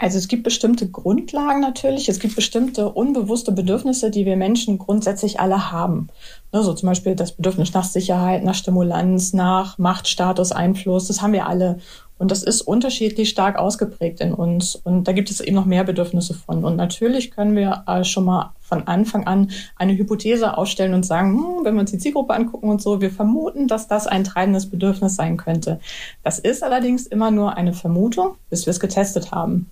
Also 0.00 0.16
es 0.16 0.28
gibt 0.28 0.44
bestimmte 0.44 0.88
Grundlagen 0.88 1.60
natürlich, 1.60 2.08
es 2.08 2.20
gibt 2.20 2.36
bestimmte 2.36 2.88
unbewusste 2.88 3.50
Bedürfnisse, 3.50 4.12
die 4.12 4.24
wir 4.24 4.36
Menschen 4.36 4.78
grundsätzlich 4.78 5.40
alle 5.40 5.72
haben. 5.72 6.08
Ne, 6.52 6.62
so 6.62 6.72
zum 6.72 6.88
Beispiel 6.88 7.16
das 7.16 7.32
Bedürfnis 7.32 7.74
nach 7.74 7.82
Sicherheit, 7.82 8.44
nach 8.44 8.54
Stimulanz, 8.54 9.32
nach 9.32 9.76
Macht, 9.76 10.06
Status, 10.06 10.52
Einfluss, 10.52 11.08
das 11.08 11.20
haben 11.20 11.32
wir 11.32 11.48
alle. 11.48 11.80
Und 12.18 12.32
das 12.32 12.42
ist 12.42 12.62
unterschiedlich 12.62 13.28
stark 13.28 13.56
ausgeprägt 13.56 14.20
in 14.20 14.34
uns. 14.34 14.74
Und 14.74 15.04
da 15.06 15.12
gibt 15.12 15.30
es 15.30 15.40
eben 15.40 15.54
noch 15.54 15.64
mehr 15.64 15.84
Bedürfnisse 15.84 16.34
von. 16.34 16.64
Und 16.64 16.76
natürlich 16.76 17.30
können 17.30 17.54
wir 17.54 17.84
äh, 17.86 18.02
schon 18.02 18.24
mal 18.24 18.52
von 18.60 18.86
Anfang 18.88 19.26
an 19.26 19.50
eine 19.76 19.96
Hypothese 19.96 20.58
aufstellen 20.58 20.94
und 20.94 21.06
sagen, 21.06 21.34
hm, 21.34 21.64
wenn 21.64 21.74
wir 21.74 21.80
uns 21.80 21.92
die 21.92 21.98
Zielgruppe 21.98 22.34
angucken 22.34 22.68
und 22.68 22.82
so, 22.82 23.00
wir 23.00 23.10
vermuten, 23.10 23.68
dass 23.68 23.86
das 23.86 24.06
ein 24.06 24.24
treibendes 24.24 24.68
Bedürfnis 24.68 25.14
sein 25.14 25.36
könnte. 25.36 25.80
Das 26.24 26.38
ist 26.38 26.62
allerdings 26.62 27.06
immer 27.06 27.30
nur 27.30 27.56
eine 27.56 27.72
Vermutung, 27.72 28.34
bis 28.50 28.66
wir 28.66 28.72
es 28.72 28.80
getestet 28.80 29.30
haben. 29.30 29.70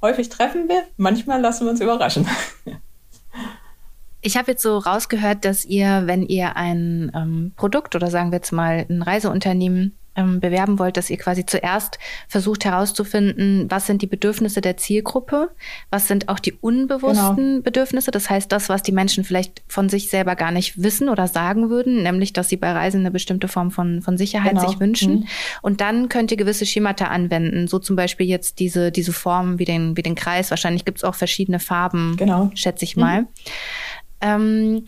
Häufig 0.00 0.28
treffen 0.28 0.68
wir, 0.68 0.82
manchmal 0.96 1.40
lassen 1.40 1.64
wir 1.64 1.70
uns 1.70 1.80
überraschen. 1.80 2.26
Ich 4.26 4.38
habe 4.38 4.52
jetzt 4.52 4.62
so 4.62 4.78
rausgehört, 4.78 5.44
dass 5.44 5.66
ihr, 5.66 6.04
wenn 6.06 6.22
ihr 6.22 6.56
ein 6.56 7.12
ähm, 7.14 7.52
Produkt 7.56 7.94
oder 7.94 8.10
sagen 8.10 8.30
wir 8.30 8.36
jetzt 8.36 8.52
mal 8.52 8.86
ein 8.88 9.02
Reiseunternehmen 9.02 9.98
ähm, 10.16 10.40
bewerben 10.40 10.78
wollt, 10.78 10.96
dass 10.96 11.10
ihr 11.10 11.16
quasi 11.16 11.44
zuerst 11.46 11.98
versucht 12.28 12.64
herauszufinden, 12.64 13.66
was 13.70 13.86
sind 13.86 14.02
die 14.02 14.06
Bedürfnisse 14.06 14.60
der 14.60 14.76
Zielgruppe, 14.76 15.50
was 15.90 16.08
sind 16.08 16.28
auch 16.28 16.38
die 16.38 16.52
unbewussten 16.52 17.36
genau. 17.36 17.62
Bedürfnisse, 17.62 18.10
das 18.10 18.30
heißt 18.30 18.50
das, 18.52 18.68
was 18.68 18.82
die 18.82 18.92
Menschen 18.92 19.24
vielleicht 19.24 19.62
von 19.68 19.88
sich 19.88 20.08
selber 20.08 20.36
gar 20.36 20.50
nicht 20.50 20.82
wissen 20.82 21.08
oder 21.08 21.28
sagen 21.28 21.70
würden, 21.70 22.02
nämlich, 22.02 22.32
dass 22.32 22.48
sie 22.48 22.56
bei 22.56 22.72
Reisen 22.72 23.00
eine 23.00 23.10
bestimmte 23.10 23.48
Form 23.48 23.70
von, 23.70 24.02
von 24.02 24.16
Sicherheit 24.16 24.52
genau. 24.52 24.68
sich 24.68 24.80
wünschen. 24.80 25.20
Mhm. 25.20 25.26
Und 25.62 25.80
dann 25.80 26.08
könnt 26.08 26.30
ihr 26.30 26.36
gewisse 26.36 26.66
Schemata 26.66 27.06
anwenden, 27.06 27.66
so 27.66 27.78
zum 27.78 27.96
Beispiel 27.96 28.26
jetzt 28.26 28.58
diese, 28.58 28.92
diese 28.92 29.12
Form 29.12 29.58
wie 29.58 29.64
den, 29.64 29.96
wie 29.96 30.02
den 30.02 30.14
Kreis. 30.14 30.50
Wahrscheinlich 30.50 30.84
gibt 30.84 30.98
es 30.98 31.04
auch 31.04 31.14
verschiedene 31.14 31.58
Farben, 31.58 32.16
genau. 32.16 32.50
schätze 32.54 32.84
ich 32.84 32.96
mal. 32.96 33.22
Mhm. 33.22 33.26
Ähm, 34.20 34.84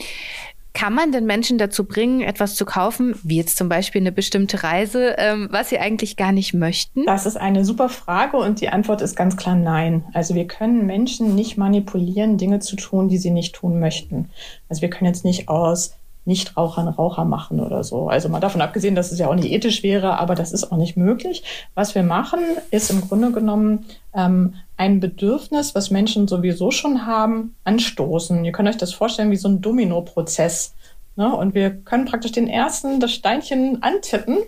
kann 0.77 0.93
man 0.93 1.11
den 1.11 1.25
Menschen 1.25 1.57
dazu 1.57 1.85
bringen, 1.85 2.21
etwas 2.21 2.55
zu 2.55 2.67
kaufen, 2.67 3.19
wie 3.23 3.39
jetzt 3.39 3.57
zum 3.57 3.71
Beispiel 3.71 4.03
eine 4.03 4.13
bestimmte 4.13 4.63
Reise, 4.63 5.17
ähm, 5.17 5.49
was 5.51 5.71
sie 5.71 5.79
eigentlich 5.79 6.19
gar 6.19 6.33
nicht 6.33 6.53
möchten? 6.53 7.07
Das 7.07 7.25
ist 7.25 7.39
eine 7.39 7.65
super 7.65 7.89
Frage 7.89 8.37
und 8.37 8.61
die 8.61 8.69
Antwort 8.69 9.01
ist 9.01 9.17
ganz 9.17 9.39
klar 9.39 9.55
nein. 9.55 10.05
Also 10.13 10.35
wir 10.35 10.47
können 10.47 10.85
Menschen 10.85 11.35
nicht 11.35 11.57
manipulieren, 11.57 12.37
Dinge 12.37 12.59
zu 12.59 12.77
tun, 12.77 13.09
die 13.09 13.17
sie 13.17 13.31
nicht 13.31 13.55
tun 13.55 13.81
möchten. 13.81 14.29
Also 14.69 14.83
wir 14.83 14.91
können 14.91 15.07
jetzt 15.07 15.25
nicht 15.25 15.49
aus 15.49 15.95
Nichtraucher 16.27 16.83
einen 16.83 16.89
Raucher 16.89 17.25
machen 17.25 17.61
oder 17.61 17.83
so. 17.83 18.09
Also 18.09 18.29
mal 18.29 18.41
davon 18.41 18.61
abgesehen, 18.61 18.95
dass 18.95 19.13
es 19.13 19.19
ja 19.19 19.29
auch 19.29 19.35
nicht 19.35 19.51
ethisch 19.51 19.83
wäre, 19.83 20.19
aber 20.19 20.35
das 20.35 20.53
ist 20.53 20.71
auch 20.71 20.77
nicht 20.77 20.99
möglich. 20.99 21.43
Was 21.75 21.95
wir 21.95 22.03
machen, 22.03 22.41
ist 22.71 22.91
im 22.91 23.01
Grunde 23.01 23.33
genommen 23.33 23.87
ähm, 24.13 24.53
ein 24.77 25.01
Bedürfnis, 25.01 25.75
was 25.75 25.91
Menschen 25.91 26.29
sowieso 26.29 26.71
schon 26.71 27.07
haben, 27.07 27.55
anstoßen. 27.65 28.45
Ihr 28.45 28.53
könnt 28.53 28.69
euch 28.69 28.77
das 28.77 28.93
vorstellen 28.93 29.31
wie 29.31 29.37
so 29.37 29.49
ein 29.49 29.61
Domino-Prozess. 29.61 30.75
Ne? 31.17 31.35
Und 31.35 31.55
wir 31.55 31.71
können 31.71 32.05
praktisch 32.05 32.33
den 32.33 32.49
ersten, 32.49 33.01
das 33.01 33.13
Steinchen 33.13 33.83
antippen 33.83 34.39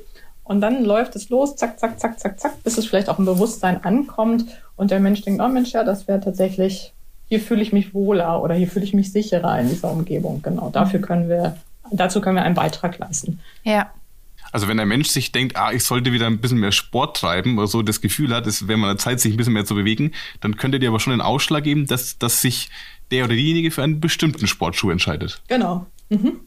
und 0.44 0.60
dann 0.60 0.84
läuft 0.84 1.16
es 1.16 1.28
los, 1.30 1.56
zack, 1.56 1.78
zack, 1.78 1.98
zack, 1.98 2.20
zack, 2.20 2.40
zack, 2.40 2.62
bis 2.62 2.78
es 2.78 2.86
vielleicht 2.86 3.08
auch 3.08 3.18
im 3.18 3.24
Bewusstsein 3.24 3.84
ankommt 3.84 4.46
und 4.76 4.90
der 4.90 5.00
Mensch 5.00 5.22
denkt, 5.22 5.42
oh 5.42 5.48
Mensch, 5.48 5.72
ja, 5.72 5.84
das 5.84 6.08
wäre 6.08 6.20
tatsächlich, 6.20 6.92
hier 7.28 7.40
fühle 7.40 7.62
ich 7.62 7.72
mich 7.72 7.94
wohler 7.94 8.42
oder 8.42 8.54
hier 8.54 8.68
fühle 8.68 8.84
ich 8.84 8.94
mich 8.94 9.12
sicherer 9.12 9.58
in 9.60 9.68
dieser 9.68 9.90
Umgebung. 9.90 10.40
Genau, 10.42 10.70
dafür 10.70 11.00
können 11.00 11.28
wir, 11.28 11.56
dazu 11.90 12.20
können 12.20 12.36
wir 12.36 12.42
einen 12.42 12.54
Beitrag 12.54 12.98
leisten. 12.98 13.40
Ja. 13.62 13.90
Also 14.52 14.68
wenn 14.68 14.80
ein 14.80 14.88
Mensch 14.88 15.08
sich 15.08 15.32
denkt, 15.32 15.56
ah, 15.56 15.72
ich 15.72 15.84
sollte 15.84 16.12
wieder 16.12 16.26
ein 16.26 16.38
bisschen 16.38 16.58
mehr 16.58 16.72
Sport 16.72 17.16
treiben 17.18 17.58
oder 17.58 17.66
so 17.66 17.82
das 17.82 18.00
Gefühl 18.00 18.34
hat, 18.34 18.46
es 18.46 18.68
wäre 18.68 18.78
mal 18.78 18.96
Zeit, 18.98 19.20
sich 19.20 19.34
ein 19.34 19.36
bisschen 19.36 19.52
mehr 19.52 19.64
zu 19.64 19.74
bewegen, 19.74 20.12
dann 20.40 20.56
könnte 20.56 20.78
dir 20.78 20.88
aber 20.88 21.00
schon 21.00 21.12
einen 21.12 21.22
Ausschlag 21.22 21.64
geben, 21.64 21.86
dass, 21.86 22.18
dass 22.18 22.40
sich 22.40 22.70
der 23.10 23.24
oder 23.24 23.34
diejenige 23.34 23.70
für 23.70 23.82
einen 23.82 24.00
bestimmten 24.00 24.46
Sportschuh 24.46 24.90
entscheidet. 24.90 25.42
Genau. 25.48 25.86
Mhm. 26.08 26.40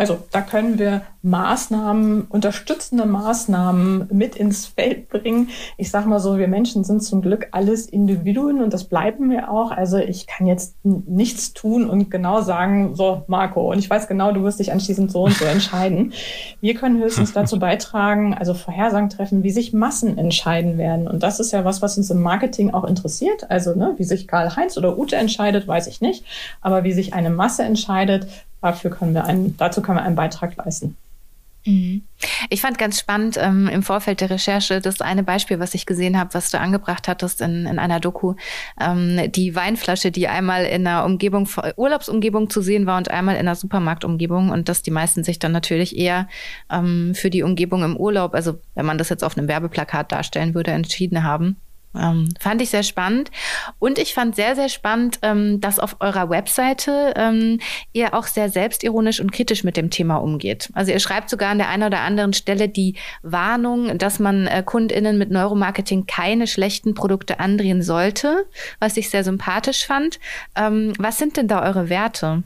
Also 0.00 0.16
da 0.30 0.40
können 0.40 0.78
wir 0.78 1.02
Maßnahmen, 1.20 2.22
unterstützende 2.30 3.04
Maßnahmen 3.04 4.08
mit 4.10 4.34
ins 4.34 4.64
Feld 4.64 5.10
bringen. 5.10 5.50
Ich 5.76 5.90
sage 5.90 6.08
mal 6.08 6.20
so, 6.20 6.38
wir 6.38 6.48
Menschen 6.48 6.84
sind 6.84 7.02
zum 7.02 7.20
Glück 7.20 7.48
alles 7.50 7.84
Individuen 7.84 8.62
und 8.62 8.72
das 8.72 8.84
bleiben 8.84 9.28
wir 9.30 9.50
auch. 9.50 9.70
Also 9.70 9.98
ich 9.98 10.26
kann 10.26 10.46
jetzt 10.46 10.74
nichts 10.82 11.52
tun 11.52 11.90
und 11.90 12.10
genau 12.10 12.40
sagen, 12.40 12.94
so 12.94 13.24
Marco, 13.26 13.70
und 13.70 13.78
ich 13.78 13.90
weiß 13.90 14.08
genau, 14.08 14.32
du 14.32 14.42
wirst 14.42 14.58
dich 14.58 14.72
anschließend 14.72 15.12
so 15.12 15.24
und 15.24 15.34
so 15.34 15.44
entscheiden. 15.52 16.14
Wir 16.62 16.74
können 16.74 16.98
höchstens 16.98 17.34
dazu 17.34 17.58
beitragen, 17.58 18.32
also 18.32 18.54
Vorhersagen 18.54 19.10
treffen, 19.10 19.42
wie 19.42 19.50
sich 19.50 19.74
Massen 19.74 20.16
entscheiden 20.16 20.78
werden. 20.78 21.08
Und 21.08 21.22
das 21.22 21.40
ist 21.40 21.52
ja 21.52 21.66
was, 21.66 21.82
was 21.82 21.98
uns 21.98 22.10
im 22.10 22.22
Marketing 22.22 22.72
auch 22.72 22.84
interessiert. 22.84 23.50
Also 23.50 23.74
ne, 23.74 23.92
wie 23.98 24.04
sich 24.04 24.26
Karl-Heinz 24.26 24.78
oder 24.78 24.98
Ute 24.98 25.16
entscheidet, 25.16 25.68
weiß 25.68 25.88
ich 25.88 26.00
nicht. 26.00 26.24
Aber 26.62 26.84
wie 26.84 26.94
sich 26.94 27.12
eine 27.12 27.28
Masse 27.28 27.64
entscheidet, 27.64 28.26
dafür 28.60 28.90
können 28.90 29.14
wir 29.14 29.24
einen, 29.24 29.56
dazu 29.56 29.82
können 29.82 29.98
wir 29.98 30.02
einen 30.02 30.16
Beitrag 30.16 30.56
leisten. 30.56 30.96
Mhm. 31.66 32.02
Ich 32.48 32.62
fand 32.62 32.78
ganz 32.78 32.98
spannend 32.98 33.36
ähm, 33.38 33.68
im 33.68 33.82
Vorfeld 33.82 34.22
der 34.22 34.30
Recherche 34.30 34.80
das 34.80 35.00
eine 35.02 35.22
Beispiel, 35.22 35.58
was 35.58 35.74
ich 35.74 35.84
gesehen 35.84 36.18
habe, 36.18 36.32
was 36.32 36.50
du 36.50 36.58
angebracht 36.58 37.06
hattest 37.06 37.42
in, 37.42 37.66
in 37.66 37.78
einer 37.78 38.00
Doku. 38.00 38.34
Ähm, 38.80 39.30
die 39.32 39.54
Weinflasche, 39.54 40.10
die 40.10 40.28
einmal 40.28 40.64
in 40.64 40.86
einer 40.86 41.04
Umgebung, 41.04 41.46
Urlaubsumgebung 41.76 42.48
zu 42.48 42.62
sehen 42.62 42.86
war 42.86 42.96
und 42.96 43.10
einmal 43.10 43.34
in 43.34 43.40
einer 43.40 43.56
Supermarktumgebung 43.56 44.50
und 44.50 44.68
dass 44.70 44.82
die 44.82 44.90
meisten 44.90 45.22
sich 45.22 45.38
dann 45.38 45.52
natürlich 45.52 45.98
eher 45.98 46.28
ähm, 46.70 47.14
für 47.14 47.28
die 47.28 47.42
Umgebung 47.42 47.82
im 47.84 47.96
Urlaub, 47.96 48.34
also 48.34 48.58
wenn 48.74 48.86
man 48.86 48.96
das 48.96 49.10
jetzt 49.10 49.24
auf 49.24 49.36
einem 49.36 49.48
Werbeplakat 49.48 50.12
darstellen 50.12 50.54
würde, 50.54 50.70
entschieden 50.70 51.24
haben. 51.24 51.56
Ähm, 51.98 52.28
fand 52.38 52.62
ich 52.62 52.70
sehr 52.70 52.82
spannend. 52.82 53.30
Und 53.78 53.98
ich 53.98 54.14
fand 54.14 54.36
sehr, 54.36 54.54
sehr 54.54 54.68
spannend, 54.68 55.18
ähm, 55.22 55.60
dass 55.60 55.78
auf 55.78 55.96
eurer 56.00 56.30
Webseite 56.30 57.14
ähm, 57.16 57.58
ihr 57.92 58.14
auch 58.14 58.26
sehr 58.26 58.48
selbstironisch 58.48 59.20
und 59.20 59.32
kritisch 59.32 59.64
mit 59.64 59.76
dem 59.76 59.90
Thema 59.90 60.16
umgeht. 60.16 60.70
Also 60.72 60.92
ihr 60.92 61.00
schreibt 61.00 61.30
sogar 61.30 61.50
an 61.50 61.58
der 61.58 61.68
einen 61.68 61.82
oder 61.82 62.00
anderen 62.00 62.32
Stelle 62.32 62.68
die 62.68 62.94
Warnung, 63.22 63.98
dass 63.98 64.18
man 64.18 64.46
äh, 64.46 64.62
KundInnen 64.64 65.18
mit 65.18 65.30
Neuromarketing 65.30 66.06
keine 66.06 66.46
schlechten 66.46 66.94
Produkte 66.94 67.40
andrehen 67.40 67.82
sollte, 67.82 68.46
was 68.78 68.96
ich 68.96 69.10
sehr 69.10 69.24
sympathisch 69.24 69.86
fand. 69.86 70.20
Ähm, 70.56 70.92
was 70.98 71.18
sind 71.18 71.36
denn 71.36 71.48
da 71.48 71.62
eure 71.62 71.88
Werte? 71.88 72.42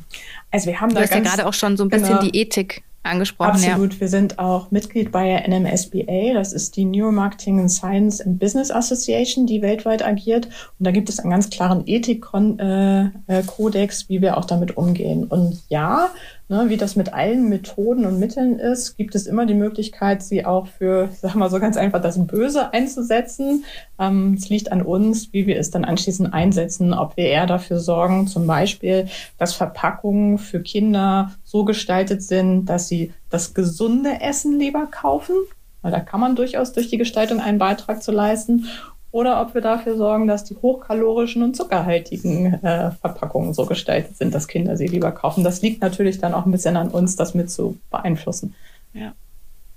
Also 0.50 0.66
wir 0.66 0.80
haben 0.80 0.90
du 0.90 0.96
da 0.96 1.02
hast 1.02 1.12
ja 1.12 1.20
gerade 1.20 1.46
auch 1.46 1.54
schon 1.54 1.76
so 1.76 1.84
ein 1.84 1.90
bisschen 1.90 2.18
genau. 2.18 2.22
die 2.22 2.38
Ethik 2.38 2.82
angesprochen. 3.04 3.52
Absolut. 3.52 3.94
Ja. 3.94 4.00
Wir 4.00 4.08
sind 4.08 4.38
auch 4.38 4.70
Mitglied 4.70 5.10
bei 5.12 5.26
der 5.26 5.48
NMSBA. 5.48 6.34
Das 6.34 6.52
ist 6.52 6.76
die 6.76 6.84
Neuromarketing 6.84 7.60
and 7.60 7.70
Science 7.70 8.20
and 8.20 8.38
Business 8.38 8.70
Association, 8.70 9.46
die 9.46 9.62
weltweit 9.62 10.04
agiert. 10.04 10.46
Und 10.78 10.86
da 10.86 10.90
gibt 10.90 11.08
es 11.08 11.20
einen 11.20 11.30
ganz 11.30 11.48
klaren 11.50 11.84
Ethikkodex, 11.86 14.02
äh, 14.02 14.08
wie 14.08 14.22
wir 14.22 14.38
auch 14.38 14.44
damit 14.44 14.76
umgehen. 14.76 15.24
Und 15.24 15.62
ja, 15.68 16.10
Ne, 16.46 16.68
wie 16.68 16.76
das 16.76 16.94
mit 16.94 17.14
allen 17.14 17.48
Methoden 17.48 18.04
und 18.04 18.18
Mitteln 18.18 18.58
ist, 18.58 18.98
gibt 18.98 19.14
es 19.14 19.26
immer 19.26 19.46
die 19.46 19.54
Möglichkeit, 19.54 20.22
sie 20.22 20.44
auch 20.44 20.66
für, 20.66 21.08
sag 21.22 21.34
mal 21.36 21.48
so 21.48 21.58
ganz 21.58 21.78
einfach, 21.78 22.02
das 22.02 22.26
Böse 22.26 22.70
einzusetzen. 22.74 23.64
Ähm, 23.98 24.34
es 24.34 24.50
liegt 24.50 24.70
an 24.70 24.82
uns, 24.82 25.32
wie 25.32 25.46
wir 25.46 25.58
es 25.58 25.70
dann 25.70 25.86
anschließend 25.86 26.34
einsetzen, 26.34 26.92
ob 26.92 27.16
wir 27.16 27.24
eher 27.24 27.46
dafür 27.46 27.78
sorgen, 27.78 28.26
zum 28.26 28.46
Beispiel, 28.46 29.08
dass 29.38 29.54
Verpackungen 29.54 30.36
für 30.36 30.60
Kinder 30.60 31.32
so 31.44 31.64
gestaltet 31.64 32.22
sind, 32.22 32.66
dass 32.66 32.88
sie 32.88 33.14
das 33.30 33.54
gesunde 33.54 34.20
Essen 34.20 34.58
lieber 34.58 34.86
kaufen. 34.86 35.36
Weil 35.80 35.92
da 35.92 36.00
kann 36.00 36.20
man 36.20 36.36
durchaus 36.36 36.72
durch 36.72 36.88
die 36.88 36.98
Gestaltung 36.98 37.40
einen 37.40 37.58
Beitrag 37.58 38.02
zu 38.02 38.12
leisten 38.12 38.66
oder 39.14 39.40
ob 39.40 39.54
wir 39.54 39.60
dafür 39.60 39.96
sorgen, 39.96 40.26
dass 40.26 40.42
die 40.42 40.56
hochkalorischen 40.56 41.44
und 41.44 41.54
zuckerhaltigen 41.54 42.54
äh, 42.64 42.90
Verpackungen 42.90 43.54
so 43.54 43.64
gestaltet 43.64 44.16
sind, 44.16 44.34
dass 44.34 44.48
Kinder 44.48 44.76
sie 44.76 44.88
lieber 44.88 45.12
kaufen. 45.12 45.44
Das 45.44 45.62
liegt 45.62 45.80
natürlich 45.82 46.18
dann 46.18 46.34
auch 46.34 46.46
ein 46.46 46.50
bisschen 46.50 46.76
an 46.76 46.88
uns, 46.88 47.14
das 47.14 47.32
mit 47.32 47.48
zu 47.48 47.78
beeinflussen. 47.92 48.56
Ja, 48.92 49.12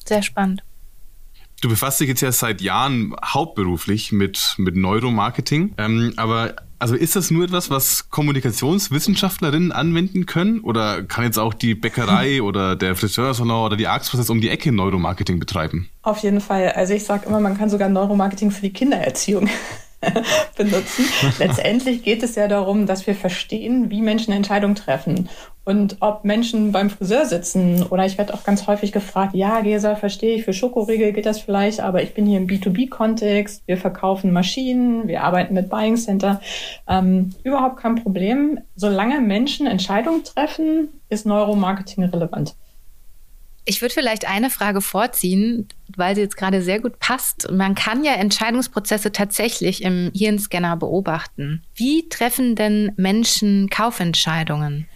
sehr 0.04 0.24
spannend. 0.24 0.64
Du 1.62 1.70
befasst 1.70 2.00
dich 2.00 2.08
jetzt 2.08 2.22
ja 2.22 2.32
seit 2.32 2.62
Jahren 2.62 3.16
hauptberuflich 3.26 4.12
mit, 4.12 4.54
mit 4.58 4.76
Neuromarketing, 4.76 5.74
ähm, 5.78 6.14
aber 6.16 6.54
also 6.80 6.94
ist 6.94 7.16
das 7.16 7.32
nur 7.32 7.46
etwas, 7.46 7.72
was 7.72 8.12
Kommunikationswissenschaftlerinnen 8.12 9.72
anwenden 9.72 10.28
können? 10.28 10.60
Oder 10.60 11.02
kann 11.02 11.24
jetzt 11.24 11.40
auch 11.40 11.56
die 11.56 11.74
Bäckerei 11.74 12.42
oder 12.44 12.76
der 12.76 12.96
Friseursalon 12.96 13.66
oder 13.66 13.76
die 13.76 13.88
Arztpraxis 13.88 14.30
um 14.30 14.42
die 14.42 14.50
Ecke 14.50 14.72
Neuromarketing 14.72 15.40
betreiben? 15.40 15.90
Auf 16.04 16.20
jeden 16.20 16.42
Fall. 16.42 16.70
Also 16.74 16.94
ich 16.94 17.04
sage 17.04 17.26
immer, 17.26 17.40
man 17.40 17.58
kann 17.58 17.72
sogar 17.72 17.90
Neuromarketing 17.90 18.52
für 18.52 18.62
die 18.62 18.74
Kindererziehung 18.74 19.50
benutzen. 20.58 21.06
Letztendlich 21.40 22.04
geht 22.04 22.24
es 22.24 22.36
ja 22.36 22.48
darum, 22.48 22.86
dass 22.86 23.08
wir 23.08 23.16
verstehen, 23.16 23.90
wie 23.90 24.02
Menschen 24.02 24.34
Entscheidungen 24.34 24.76
treffen 24.76 25.30
und 25.66 25.98
ob 26.00 26.24
Menschen 26.24 26.72
beim 26.72 26.90
Friseur 26.90 27.26
sitzen. 27.26 27.84
Oder 27.84 28.06
ich 28.06 28.18
werde 28.18 28.34
auch 28.34 28.44
ganz 28.44 28.68
häufig 28.68 28.92
gefragt, 28.92 29.36
ja, 29.36 29.60
Gesa, 29.62 29.96
verstehe 29.96 30.36
ich, 30.36 30.46
für 30.46 30.54
Schokoriegel 30.54 31.12
geht 31.12 31.26
das 31.26 31.42
vielleicht, 31.42 31.82
aber 31.82 32.02
ich 32.04 32.14
bin 32.14 32.26
hier 32.26 32.38
im 32.38 32.48
B2B-Kontext, 32.48 33.64
wir 33.66 33.78
verkaufen 33.78 34.32
Maschinen, 34.32 35.08
wir 35.08 35.24
arbeiten 35.24 35.54
mit 35.54 35.70
Buying 35.70 35.98
Center. 35.98 36.42
Ähm, 36.88 37.32
überhaupt 37.44 37.78
kein 37.78 37.96
Problem. 37.96 38.60
Solange 38.76 39.20
Menschen 39.20 39.68
Entscheidungen 39.68 40.24
treffen, 40.24 40.90
ist 41.10 41.26
Neuromarketing 41.26 42.06
relevant. 42.06 42.56
Ich 43.70 43.82
würde 43.82 43.94
vielleicht 43.94 44.26
eine 44.26 44.50
Frage 44.50 44.80
vorziehen, 44.80 45.68
weil 45.98 46.16
sie 46.16 46.22
jetzt 46.22 46.38
gerade 46.38 46.62
sehr 46.62 46.80
gut 46.80 47.00
passt. 47.00 47.52
Man 47.52 47.76
kann 47.76 48.06
ja 48.06 48.14
Entscheidungsprozesse 48.14 49.12
tatsächlich 49.12 49.84
im 49.84 50.10
Hirnscanner 50.16 50.78
beobachten. 50.78 51.64
Wie 51.76 52.08
treffen 52.08 52.56
denn 52.56 52.94
Menschen 52.96 53.70
Kaufentscheidungen? 53.70 54.88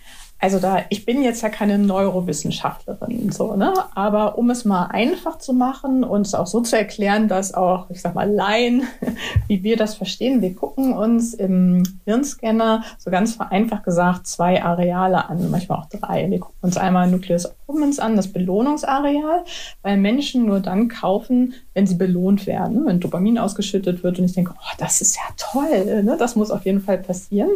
Also 0.44 0.58
da, 0.58 0.86
ich 0.90 1.06
bin 1.06 1.22
jetzt 1.22 1.44
ja 1.44 1.50
keine 1.50 1.78
Neurowissenschaftlerin, 1.78 3.32
so, 3.32 3.56
ne? 3.56 3.76
Aber 3.94 4.40
um 4.40 4.50
es 4.50 4.66
mal 4.66 4.88
einfach 4.88 5.38
zu 5.38 5.54
machen 5.54 6.04
und 6.04 6.26
es 6.26 6.34
auch 6.34 6.48
so 6.48 6.62
zu 6.62 6.76
erklären, 6.76 7.28
dass 7.28 7.54
auch, 7.54 7.92
ich 7.92 8.02
sag 8.02 8.16
mal, 8.16 8.28
Laien, 8.28 8.82
wie 9.48 9.62
wir 9.62 9.78
das 9.78 9.94
verstehen, 9.94 10.42
wir 10.42 10.56
gucken 10.56 10.94
uns 10.94 11.36
im 11.36 11.84
Hirnscanner 12.06 12.84
so 12.98 13.12
ganz 13.12 13.36
vereinfacht 13.36 13.84
gesagt 13.84 14.26
zwei 14.26 14.64
Areale 14.64 15.30
an, 15.30 15.52
manchmal 15.52 15.78
auch 15.78 15.90
drei. 15.90 16.28
Wir 16.32 16.40
gucken 16.40 16.58
uns 16.62 16.76
einmal 16.76 17.08
Nucleus 17.08 17.46
accumbens 17.46 18.00
an, 18.00 18.16
das 18.16 18.30
Belohnungsareal, 18.30 19.44
weil 19.84 19.98
Menschen 19.98 20.48
nur 20.48 20.60
dann 20.60 20.88
kaufen, 20.88 21.54
wenn 21.76 21.86
sie 21.86 21.96
belohnt 21.96 22.48
werden, 22.48 22.88
wenn 22.88 23.00
Dopamin 23.00 23.38
ausgeschüttet 23.38 24.04
wird 24.04 24.18
und 24.18 24.26
ich 24.26 24.34
denke, 24.34 24.56
oh, 24.58 24.76
das 24.80 25.02
ist 25.02 25.18
ja 25.18 25.24
toll, 25.38 26.02
ne? 26.02 26.18
Das 26.18 26.36
muss 26.36 26.50
auf 26.50 26.66
jeden 26.66 26.82
Fall 26.82 26.98
passieren. 26.98 27.52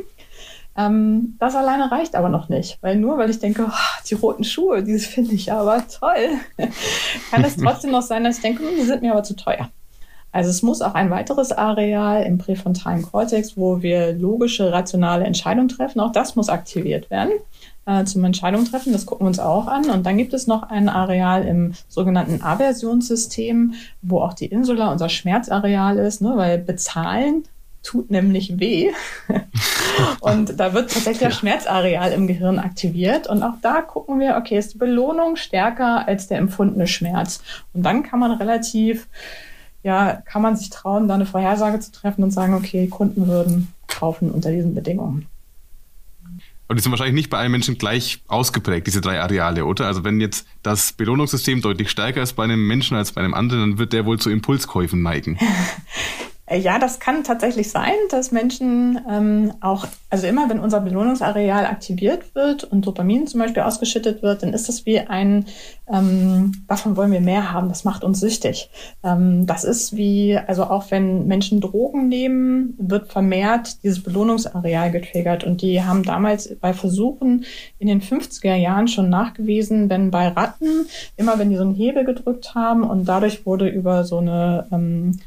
Ähm, 0.78 1.36
das 1.40 1.56
alleine 1.56 1.92
reicht 1.92 2.16
aber 2.16 2.30
noch 2.30 2.50
nicht, 2.50 2.78
weil 2.82 2.98
nur 2.98 3.18
weil 3.18 3.30
ich 3.30 3.40
denke, 3.40 3.68
oh, 3.70 4.02
die 4.10 4.16
roten 4.16 4.44
Schuhe, 4.44 4.84
die 4.84 5.00
finde 5.00 5.34
ich 5.34 5.52
aber 5.52 5.84
toll, 5.88 6.40
kann 7.32 7.44
es 7.44 7.56
trotzdem 7.56 7.92
noch 7.92 8.02
sein, 8.02 8.24
dass 8.24 8.38
ich 8.38 8.42
denke, 8.42 8.64
hm, 8.64 8.76
die 8.78 8.84
sind 8.84 9.02
mir 9.02 9.14
aber 9.14 9.24
zu 9.24 9.36
teuer. 9.36 9.70
Also 10.34 10.50
es 10.50 10.62
muss 10.64 10.82
auch 10.82 10.96
ein 10.96 11.12
weiteres 11.12 11.54
Areal 11.54 12.24
im 12.24 12.38
präfrontalen 12.38 13.04
Kortex, 13.04 13.56
wo 13.56 13.82
wir 13.82 14.12
logische, 14.12 14.74
rationale 14.74 15.24
Entscheidungen 15.24 15.70
treffen, 15.70 16.02
auch 16.02 16.12
das 16.12 16.36
muss 16.36 16.50
aktiviert 16.50 17.10
werden 17.10 17.32
äh, 17.86 18.04
zum 18.04 18.24
Entscheidung 18.24 18.66
treffen. 18.66 18.94
Das 18.94 19.06
gucken 19.06 19.26
wir 19.26 19.30
uns 19.30 19.40
auch 19.40 19.68
an. 19.68 19.90
Und 19.90 20.06
dann 20.06 20.18
gibt 20.18 20.34
es 20.34 20.48
noch 20.48 20.64
ein 20.64 20.90
Areal 20.90 21.46
im 21.46 21.74
sogenannten 21.88 22.42
Aversionssystem, 22.42 23.74
wo 24.02 24.20
auch 24.20 24.34
die 24.34 24.48
Insula 24.48 24.92
unser 24.92 25.10
Schmerzareal 25.10 25.98
ist, 25.98 26.22
ne? 26.22 26.34
weil 26.36 26.58
bezahlen 26.58 27.44
tut 27.86 28.12
nämlich 28.12 28.60
weh. 28.60 28.92
und 30.20 30.60
da 30.60 30.74
wird 30.74 30.92
tatsächlich 30.92 31.30
das 31.30 31.38
Schmerzareal 31.38 32.12
im 32.12 32.28
Gehirn 32.28 32.60
aktiviert. 32.60 33.28
Und 33.28 33.44
auch 33.44 33.56
da 33.62 33.82
gucken 33.82 34.20
wir, 34.20 34.36
okay, 34.38 34.58
ist 34.58 34.74
die 34.74 34.78
Belohnung 34.78 35.36
stärker 35.36 36.08
als 36.08 36.28
der 36.28 36.40
empfundene 36.40 36.88
Schmerz? 36.88 37.42
Und 37.74 37.84
dann 37.84 38.04
kann 38.04 38.20
man 38.20 38.32
relativ, 38.32 39.08
ja, 39.84 40.22
kann 40.26 40.42
man 40.42 40.58
sich 40.58 40.70
trauen, 40.70 41.08
da 41.08 41.14
eine 41.14 41.26
Vorhersage 41.26 41.80
zu 41.80 41.92
treffen 41.92 42.24
und 42.24 42.32
sagen, 42.32 42.54
okay, 42.56 42.88
Kunden 42.88 43.28
würden 43.28 43.70
kaufen 43.88 44.32
unter 44.32 44.52
diesen 44.52 44.76
Bedingungen. 44.76 45.28
Und 46.68 46.78
die 46.78 46.82
sind 46.82 46.92
wahrscheinlich 46.92 47.14
nicht 47.14 47.30
bei 47.30 47.38
allen 47.38 47.52
Menschen 47.52 47.78
gleich 47.78 48.24
ausgeprägt, 48.28 48.88
diese 48.88 49.00
drei 49.00 49.22
Areale, 49.22 49.66
oder? 49.66 49.86
Also 49.86 50.04
wenn 50.04 50.20
jetzt 50.20 50.48
das 50.64 50.94
Belohnungssystem 50.94 51.62
deutlich 51.62 51.92
stärker 51.92 52.24
ist 52.24 52.34
bei 52.34 52.44
einem 52.44 52.66
Menschen 52.66 52.98
als 52.98 53.12
bei 53.12 53.22
einem 53.22 53.36
anderen, 53.36 53.70
dann 53.70 53.78
wird 53.78 53.94
der 53.94 54.06
wohl 54.06 54.18
zu 54.18 54.32
Impulskäufen 54.32 55.04
neigen. 55.04 55.38
Äh, 56.48 56.60
ja, 56.60 56.78
das 56.78 57.00
kann 57.00 57.24
tatsächlich 57.24 57.72
sein, 57.72 57.94
dass 58.12 58.32
Menschen 58.32 59.00
ähm, 59.10 59.54
auch, 59.62 59.88
also 60.10 60.28
immer 60.28 60.50
wenn 60.50 60.60
unser 60.60 60.80
Belohnungsareal 60.80 61.66
aktiviert 61.66 62.36
wird 62.36 62.64
und 62.64 62.86
Dopamin 62.86 63.26
zum 63.28 63.40
Beispiel 63.40 63.64
ausgeschüttet 63.64 64.22
wird, 64.22 64.44
dann 64.44 64.54
ist 64.54 64.70
das 64.70 64.86
wie 64.86 65.00
ein, 65.00 65.46
ähm, 65.92 66.52
davon 66.68 66.96
wollen 66.98 67.12
wir 67.12 67.22
mehr 67.22 67.52
haben, 67.52 67.70
das 67.70 67.84
macht 67.84 68.04
uns 68.04 68.20
süchtig. 68.20 68.70
Ähm, 69.04 69.48
das 69.48 69.64
ist 69.64 69.96
wie, 69.96 70.38
also 70.38 70.66
auch 70.66 70.92
wenn 70.92 71.26
Menschen 71.26 71.62
Drogen 71.62 72.10
nehmen, 72.10 72.76
wird 72.78 73.12
vermehrt 73.12 73.84
dieses 73.84 74.04
Belohnungsareal 74.04 74.92
getriggert. 74.92 75.44
Und 75.44 75.62
die 75.62 75.84
haben 75.84 76.04
damals 76.04 76.56
bei 76.62 76.74
Versuchen 76.74 77.46
in 77.80 77.88
den 77.88 78.02
50er 78.02 78.56
Jahren 78.56 78.88
schon 78.88 79.10
nachgewiesen, 79.10 79.90
wenn 79.90 80.12
bei 80.12 80.28
Ratten, 80.28 80.86
immer 81.18 81.40
wenn 81.40 81.50
die 81.50 81.56
so 81.56 81.64
einen 81.64 81.76
Hebel 81.76 82.06
gedrückt 82.06 82.54
haben 82.54 82.84
und 82.84 83.06
dadurch 83.06 83.46
wurde 83.46 83.68
über 83.68 84.04
so 84.04 84.20
eine 84.20 84.68
ähm, 84.72 85.20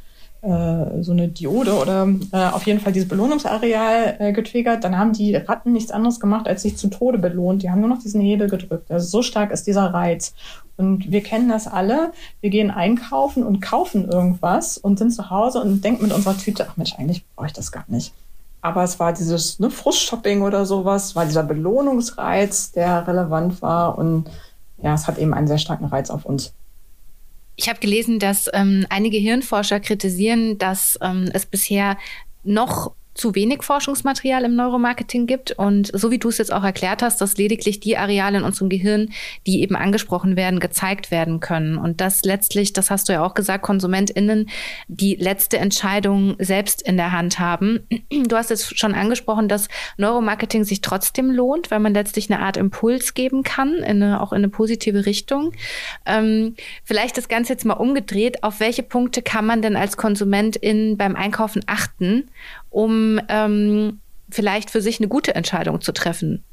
äh, 0.42 1.02
so 1.02 1.12
eine 1.12 1.28
Diode 1.28 1.75
oder 1.75 2.09
äh, 2.33 2.37
auf 2.37 2.64
jeden 2.66 2.80
Fall 2.80 2.92
dieses 2.92 3.09
Belohnungsareal 3.09 4.16
äh, 4.18 4.33
getriggert, 4.33 4.85
dann 4.85 4.97
haben 4.97 5.12
die 5.12 5.35
Ratten 5.35 5.73
nichts 5.73 5.90
anderes 5.90 6.21
gemacht, 6.21 6.47
als 6.47 6.62
sich 6.62 6.76
zu 6.76 6.88
Tode 6.88 7.18
belohnt. 7.18 7.62
Die 7.62 7.71
haben 7.71 7.80
nur 7.80 7.88
noch 7.88 7.99
diesen 7.99 8.21
Hebel 8.21 8.49
gedrückt. 8.49 8.90
Also 8.90 9.09
so 9.09 9.23
stark 9.23 9.50
ist 9.50 9.66
dieser 9.66 9.92
Reiz. 9.92 10.35
Und 10.76 11.11
wir 11.11 11.23
kennen 11.25 11.49
das 11.49 11.66
alle. 11.66 12.12
Wir 12.40 12.50
gehen 12.50 12.71
einkaufen 12.71 13.42
und 13.42 13.61
kaufen 13.61 14.09
irgendwas 14.09 14.78
und 14.78 14.99
sind 14.99 15.11
zu 15.11 15.28
Hause 15.28 15.61
und 15.61 15.83
denken 15.83 16.04
mit 16.04 16.12
unserer 16.12 16.37
Tüte, 16.37 16.66
ach 16.71 16.76
Mensch, 16.76 16.95
eigentlich 16.97 17.25
brauche 17.35 17.49
ich 17.49 17.52
das 17.52 17.73
gar 17.73 17.85
nicht. 17.88 18.12
Aber 18.61 18.85
es 18.85 19.00
war 19.00 19.12
dieses 19.12 19.59
ne, 19.59 19.71
Frustshopping 19.71 20.42
oder 20.42 20.66
sowas, 20.66 21.16
war 21.16 21.25
dieser 21.25 21.42
Belohnungsreiz, 21.42 22.71
der 22.73 23.09
relevant 23.09 23.61
war. 23.61 23.99
Und 23.99 24.30
ja, 24.80 24.95
es 24.95 25.09
hat 25.09 25.18
eben 25.18 25.35
einen 25.35 25.49
sehr 25.49 25.59
starken 25.59 25.87
Reiz 25.87 26.11
auf 26.11 26.25
uns. 26.25 26.52
Ich 27.60 27.68
habe 27.68 27.80
gelesen, 27.80 28.20
dass 28.20 28.48
ähm, 28.52 28.86
einige 28.88 29.18
Hirnforscher 29.18 29.80
kritisieren, 29.80 30.58
dass 30.58 30.96
ähm, 31.02 31.28
es 31.34 31.44
bisher 31.44 31.98
noch 32.44 32.92
zu 33.18 33.34
wenig 33.34 33.64
Forschungsmaterial 33.64 34.44
im 34.44 34.54
Neuromarketing 34.54 35.26
gibt 35.26 35.50
und 35.50 35.90
so 35.92 36.12
wie 36.12 36.18
du 36.18 36.28
es 36.28 36.38
jetzt 36.38 36.52
auch 36.52 36.62
erklärt 36.62 37.02
hast, 37.02 37.20
dass 37.20 37.37
lediglich 37.37 37.80
die 37.80 37.96
Areale 37.96 38.38
in 38.38 38.44
unserem 38.44 38.68
Gehirn, 38.68 39.10
die 39.44 39.60
eben 39.60 39.75
angesprochen 39.75 40.37
werden, 40.37 40.60
gezeigt 40.60 41.10
werden 41.10 41.40
können 41.40 41.78
und 41.78 42.00
dass 42.00 42.22
letztlich, 42.22 42.72
das 42.72 42.90
hast 42.90 43.08
du 43.08 43.12
ja 43.12 43.25
auch 43.25 43.34
gesagt, 43.34 43.64
KonsumentInnen 43.64 44.48
die 44.87 45.16
letzte 45.16 45.58
Entscheidung 45.58 46.37
selbst 46.38 46.80
in 46.80 46.96
der 46.96 47.10
Hand 47.10 47.40
haben. 47.40 47.80
Du 48.28 48.37
hast 48.37 48.50
jetzt 48.50 48.78
schon 48.78 48.94
angesprochen, 48.94 49.48
dass 49.48 49.68
Neuromarketing 49.96 50.62
sich 50.62 50.80
trotzdem 50.80 51.30
lohnt, 51.30 51.70
weil 51.70 51.80
man 51.80 51.94
letztlich 51.94 52.30
eine 52.30 52.40
Art 52.40 52.56
Impuls 52.56 53.14
geben 53.14 53.42
kann, 53.42 53.75
in 53.75 54.02
eine, 54.02 54.20
auch 54.20 54.32
in 54.32 54.38
eine 54.38 54.48
positive 54.48 55.06
Richtung. 55.06 55.52
Ähm, 56.06 56.54
vielleicht 56.84 57.16
das 57.16 57.28
Ganze 57.28 57.54
jetzt 57.54 57.64
mal 57.64 57.75
umgedreht. 57.75 58.44
Auf 58.44 58.60
welche 58.60 58.84
Punkte 58.84 59.22
kann 59.22 59.44
man 59.44 59.60
denn 59.60 59.75
als 59.75 59.96
Konsumentin 59.96 60.96
beim 60.96 61.16
Einkaufen 61.16 61.62
achten, 61.66 62.30
um 62.70 63.07
ähm, 63.28 64.00
vielleicht 64.30 64.70
für 64.70 64.82
sich 64.82 64.98
eine 64.98 65.08
gute 65.08 65.34
Entscheidung 65.34 65.80
zu 65.80 65.92
treffen? 65.92 66.44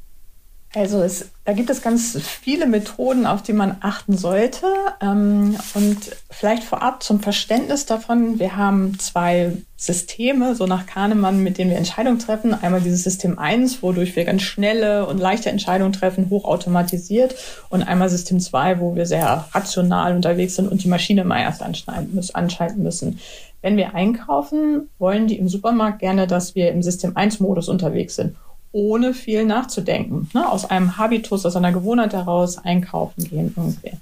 Also 0.76 1.00
es, 1.00 1.30
da 1.46 1.54
gibt 1.54 1.70
es 1.70 1.80
ganz 1.80 2.18
viele 2.20 2.66
Methoden, 2.66 3.24
auf 3.24 3.42
die 3.42 3.54
man 3.54 3.76
achten 3.80 4.18
sollte. 4.18 4.66
Ähm, 5.00 5.56
und 5.72 5.96
vielleicht 6.30 6.64
vorab 6.64 7.02
zum 7.02 7.20
Verständnis 7.20 7.86
davon, 7.86 8.38
wir 8.38 8.56
haben 8.56 8.98
zwei 8.98 9.52
Systeme, 9.78 10.54
so 10.54 10.66
nach 10.66 10.84
Kahnemann, 10.84 11.42
mit 11.42 11.56
denen 11.56 11.70
wir 11.70 11.78
Entscheidungen 11.78 12.18
treffen. 12.18 12.52
Einmal 12.52 12.82
dieses 12.82 13.04
System 13.04 13.38
1, 13.38 13.82
wodurch 13.82 14.16
wir 14.16 14.26
ganz 14.26 14.42
schnelle 14.42 15.06
und 15.06 15.16
leichte 15.16 15.48
Entscheidungen 15.48 15.94
treffen, 15.94 16.28
hochautomatisiert. 16.28 17.34
Und 17.70 17.82
einmal 17.82 18.10
System 18.10 18.38
2, 18.38 18.78
wo 18.78 18.94
wir 18.96 19.06
sehr 19.06 19.48
rational 19.52 20.14
unterwegs 20.14 20.56
sind 20.56 20.70
und 20.70 20.84
die 20.84 20.88
Maschine 20.88 21.24
mal 21.24 21.40
erst 21.40 21.62
anschalten 21.62 22.82
müssen. 22.82 23.18
Wenn 23.62 23.78
wir 23.78 23.94
einkaufen, 23.94 24.90
wollen 24.98 25.26
die 25.26 25.38
im 25.38 25.48
Supermarkt 25.48 26.00
gerne, 26.00 26.26
dass 26.26 26.54
wir 26.54 26.70
im 26.70 26.82
System 26.82 27.14
1-Modus 27.14 27.70
unterwegs 27.70 28.16
sind, 28.16 28.36
ohne 28.76 29.14
viel 29.14 29.46
nachzudenken. 29.46 30.28
Ne? 30.34 30.46
Aus 30.48 30.68
einem 30.68 30.98
Habitus, 30.98 31.46
aus 31.46 31.56
einer 31.56 31.72
Gewohnheit 31.72 32.12
heraus 32.12 32.58
einkaufen 32.58 33.24
gehen 33.24 33.54
irgendwie. 33.56 33.92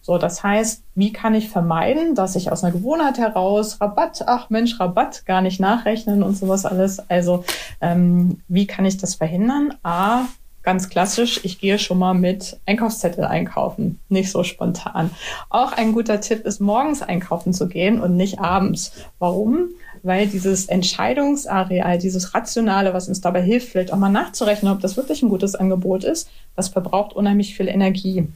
So, 0.00 0.16
das 0.16 0.42
heißt, 0.42 0.82
wie 0.94 1.12
kann 1.12 1.34
ich 1.34 1.48
vermeiden, 1.48 2.14
dass 2.14 2.36
ich 2.36 2.50
aus 2.50 2.62
einer 2.62 2.72
Gewohnheit 2.72 3.18
heraus 3.18 3.80
Rabatt, 3.80 4.24
ach 4.26 4.48
Mensch, 4.48 4.78
Rabatt, 4.78 5.26
gar 5.26 5.42
nicht 5.42 5.60
nachrechnen 5.60 6.22
und 6.22 6.36
sowas 6.36 6.64
alles. 6.66 6.98
Also, 7.10 7.44
ähm, 7.80 8.40
wie 8.46 8.66
kann 8.66 8.84
ich 8.84 8.96
das 8.96 9.16
verhindern? 9.16 9.74
A, 9.82 10.26
ganz 10.62 10.88
klassisch, 10.88 11.40
ich 11.44 11.58
gehe 11.58 11.78
schon 11.78 11.98
mal 11.98 12.14
mit 12.14 12.60
Einkaufszettel 12.66 13.24
einkaufen, 13.24 13.98
nicht 14.08 14.30
so 14.30 14.44
spontan. 14.44 15.10
Auch 15.50 15.72
ein 15.72 15.92
guter 15.92 16.20
Tipp 16.20 16.46
ist, 16.46 16.60
morgens 16.60 17.02
einkaufen 17.02 17.52
zu 17.52 17.68
gehen 17.68 18.00
und 18.00 18.16
nicht 18.16 18.38
abends. 18.38 18.92
Warum? 19.18 19.70
Weil 20.02 20.26
dieses 20.26 20.66
Entscheidungsareal, 20.66 21.98
dieses 21.98 22.34
Rationale, 22.34 22.92
was 22.92 23.08
uns 23.08 23.20
dabei 23.20 23.42
hilft, 23.42 23.68
vielleicht 23.68 23.92
auch 23.92 23.98
mal 23.98 24.08
nachzurechnen, 24.08 24.72
ob 24.72 24.80
das 24.80 24.96
wirklich 24.96 25.22
ein 25.22 25.28
gutes 25.28 25.54
Angebot 25.54 26.02
ist, 26.02 26.28
das 26.56 26.68
verbraucht 26.68 27.14
unheimlich 27.14 27.54
viel 27.54 27.68
Energie. 27.68 28.26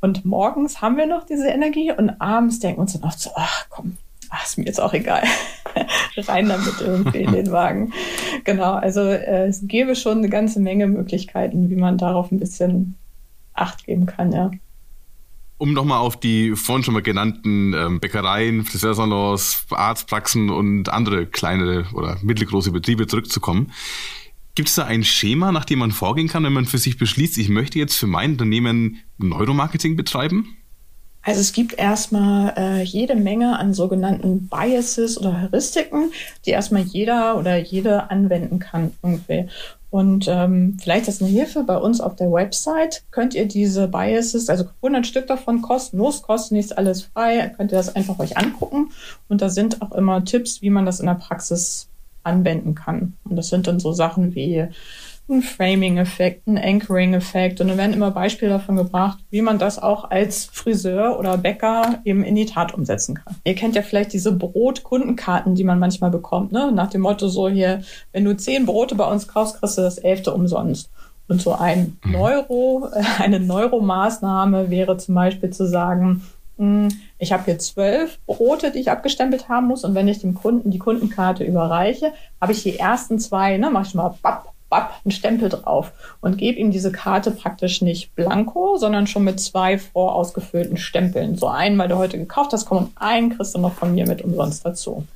Und 0.00 0.24
morgens 0.24 0.80
haben 0.82 0.96
wir 0.96 1.06
noch 1.06 1.24
diese 1.24 1.48
Energie 1.48 1.90
und 1.90 2.20
abends 2.20 2.60
denken 2.60 2.78
wir 2.78 2.82
uns 2.82 2.92
dann 2.92 3.02
oft 3.02 3.18
so, 3.18 3.30
ach 3.34 3.66
komm, 3.70 3.96
ach, 4.30 4.44
ist 4.44 4.58
mir 4.58 4.64
jetzt 4.64 4.80
auch 4.80 4.92
egal. 4.92 5.22
Rein 6.16 6.48
damit 6.48 6.80
irgendwie 6.80 7.22
in 7.22 7.32
den 7.32 7.50
Wagen. 7.50 7.92
Genau, 8.44 8.74
also 8.74 9.00
äh, 9.00 9.46
es 9.46 9.66
gäbe 9.66 9.96
schon 9.96 10.18
eine 10.18 10.28
ganze 10.28 10.60
Menge 10.60 10.86
Möglichkeiten, 10.86 11.70
wie 11.70 11.76
man 11.76 11.98
darauf 11.98 12.30
ein 12.30 12.38
bisschen 12.38 12.94
Acht 13.54 13.86
geben 13.86 14.04
kann, 14.04 14.32
ja. 14.32 14.50
Um 15.58 15.72
nochmal 15.72 16.00
auf 16.00 16.20
die 16.20 16.54
vorhin 16.54 16.84
schon 16.84 16.94
mal 16.94 17.02
genannten 17.02 17.72
ähm, 17.72 18.00
Bäckereien, 18.00 18.64
Friseursalons, 18.64 19.66
Arztpraxen 19.70 20.50
und 20.50 20.90
andere 20.90 21.26
kleine 21.26 21.86
oder 21.94 22.18
mittelgroße 22.22 22.72
Betriebe 22.72 23.06
zurückzukommen. 23.06 23.72
Gibt 24.54 24.68
es 24.68 24.74
da 24.74 24.84
ein 24.84 25.04
Schema, 25.04 25.52
nach 25.52 25.64
dem 25.64 25.78
man 25.78 25.92
vorgehen 25.92 26.28
kann, 26.28 26.44
wenn 26.44 26.52
man 26.52 26.66
für 26.66 26.78
sich 26.78 26.98
beschließt, 26.98 27.38
ich 27.38 27.48
möchte 27.48 27.78
jetzt 27.78 27.96
für 27.96 28.06
mein 28.06 28.32
Unternehmen 28.32 29.02
Neuromarketing 29.18 29.96
betreiben? 29.96 30.56
Also 31.26 31.40
es 31.40 31.52
gibt 31.52 31.76
erstmal 31.76 32.54
äh, 32.56 32.82
jede 32.82 33.16
Menge 33.16 33.58
an 33.58 33.74
sogenannten 33.74 34.48
Biases 34.48 35.18
oder 35.18 35.42
Heuristiken, 35.42 36.12
die 36.46 36.50
erstmal 36.50 36.82
jeder 36.82 37.36
oder 37.36 37.58
jede 37.58 38.10
anwenden 38.10 38.60
kann 38.60 38.92
irgendwie. 39.02 39.48
Und 39.90 40.26
ähm, 40.28 40.76
vielleicht 40.80 41.08
ist 41.08 41.22
eine 41.22 41.30
Hilfe 41.30 41.62
bei 41.62 41.76
uns 41.76 42.00
auf 42.00 42.16
der 42.16 42.30
Website. 42.32 43.04
Könnt 43.10 43.34
ihr 43.34 43.46
diese 43.46 43.88
Biases, 43.88 44.48
also 44.48 44.64
100 44.82 45.06
Stück 45.06 45.26
davon 45.26 45.62
kostenlos, 45.62 46.22
kostet 46.22 46.52
nichts, 46.52 46.72
alles 46.72 47.02
frei, 47.02 47.52
könnt 47.56 47.72
ihr 47.72 47.78
das 47.78 47.94
einfach 47.94 48.18
euch 48.18 48.36
angucken. 48.36 48.90
Und 49.28 49.42
da 49.42 49.48
sind 49.48 49.82
auch 49.82 49.92
immer 49.92 50.24
Tipps, 50.24 50.60
wie 50.60 50.70
man 50.70 50.86
das 50.86 51.00
in 51.00 51.06
der 51.06 51.14
Praxis 51.14 51.88
anwenden 52.24 52.74
kann. 52.74 53.14
Und 53.24 53.36
das 53.36 53.48
sind 53.48 53.66
dann 53.68 53.78
so 53.78 53.92
Sachen 53.92 54.34
wie 54.34 54.66
ein 55.28 55.42
Framing-Effekt, 55.42 56.46
ein 56.46 56.58
Anchoring-Effekt. 56.58 57.60
Und 57.60 57.68
dann 57.68 57.78
werden 57.78 57.92
immer 57.92 58.10
Beispiele 58.10 58.50
davon 58.50 58.76
gebracht, 58.76 59.18
wie 59.30 59.42
man 59.42 59.58
das 59.58 59.78
auch 59.82 60.10
als 60.10 60.44
Friseur 60.46 61.18
oder 61.18 61.36
Bäcker 61.36 62.00
eben 62.04 62.22
in 62.22 62.36
die 62.36 62.46
Tat 62.46 62.72
umsetzen 62.74 63.16
kann. 63.16 63.34
Ihr 63.44 63.54
kennt 63.54 63.74
ja 63.74 63.82
vielleicht 63.82 64.12
diese 64.12 64.32
Brotkundenkarten, 64.32 65.54
die 65.54 65.64
man 65.64 65.78
manchmal 65.78 66.10
bekommt, 66.10 66.52
ne? 66.52 66.70
Nach 66.72 66.88
dem 66.88 67.00
Motto 67.00 67.28
so 67.28 67.48
hier, 67.48 67.82
wenn 68.12 68.24
du 68.24 68.36
zehn 68.36 68.66
Brote 68.66 68.94
bei 68.94 69.10
uns 69.10 69.26
kaufst, 69.26 69.58
kriegst 69.58 69.78
du 69.78 69.82
das 69.82 69.98
elfte 69.98 70.32
umsonst. 70.32 70.90
Und 71.28 71.42
so 71.42 71.54
ein 71.54 71.98
mhm. 72.04 72.12
Neuro, 72.12 72.88
eine 73.18 73.40
Neuromaßnahme 73.40 74.70
wäre 74.70 74.96
zum 74.96 75.16
Beispiel 75.16 75.50
zu 75.50 75.66
sagen, 75.66 76.22
hm, 76.58 76.88
ich 77.18 77.32
habe 77.32 77.44
hier 77.44 77.58
zwölf 77.58 78.18
Brote, 78.26 78.70
die 78.70 78.80
ich 78.80 78.90
abgestempelt 78.90 79.48
haben 79.48 79.66
muss. 79.66 79.84
Und 79.84 79.94
wenn 79.94 80.08
ich 80.08 80.20
dem 80.20 80.34
Kunden 80.34 80.70
die 80.70 80.78
Kundenkarte 80.78 81.44
überreiche, 81.44 82.12
habe 82.40 82.52
ich 82.52 82.62
die 82.62 82.78
ersten 82.78 83.18
zwei, 83.18 83.58
ne, 83.58 83.70
mache 83.70 83.88
ich 83.88 83.94
mal 83.94 84.14
bapp, 84.22 84.52
bapp, 84.68 85.00
einen 85.04 85.12
Stempel 85.12 85.48
drauf 85.48 85.92
und 86.20 86.38
gebe 86.38 86.58
ihm 86.58 86.70
diese 86.70 86.92
Karte 86.92 87.30
praktisch 87.30 87.82
nicht 87.82 88.14
blanko, 88.14 88.76
sondern 88.76 89.06
schon 89.06 89.24
mit 89.24 89.40
zwei 89.40 89.78
vorausgefüllten 89.78 90.76
Stempeln. 90.76 91.36
So 91.36 91.48
einen, 91.48 91.78
weil 91.78 91.88
du 91.88 91.96
heute 91.96 92.18
gekauft 92.18 92.52
hast, 92.52 92.66
komm, 92.66 92.78
und 92.78 92.90
einen 92.96 93.36
kriegst 93.36 93.54
du 93.54 93.58
noch 93.58 93.74
von 93.74 93.94
mir 93.94 94.06
mit 94.06 94.22
umsonst 94.22 94.66
dazu. 94.66 95.06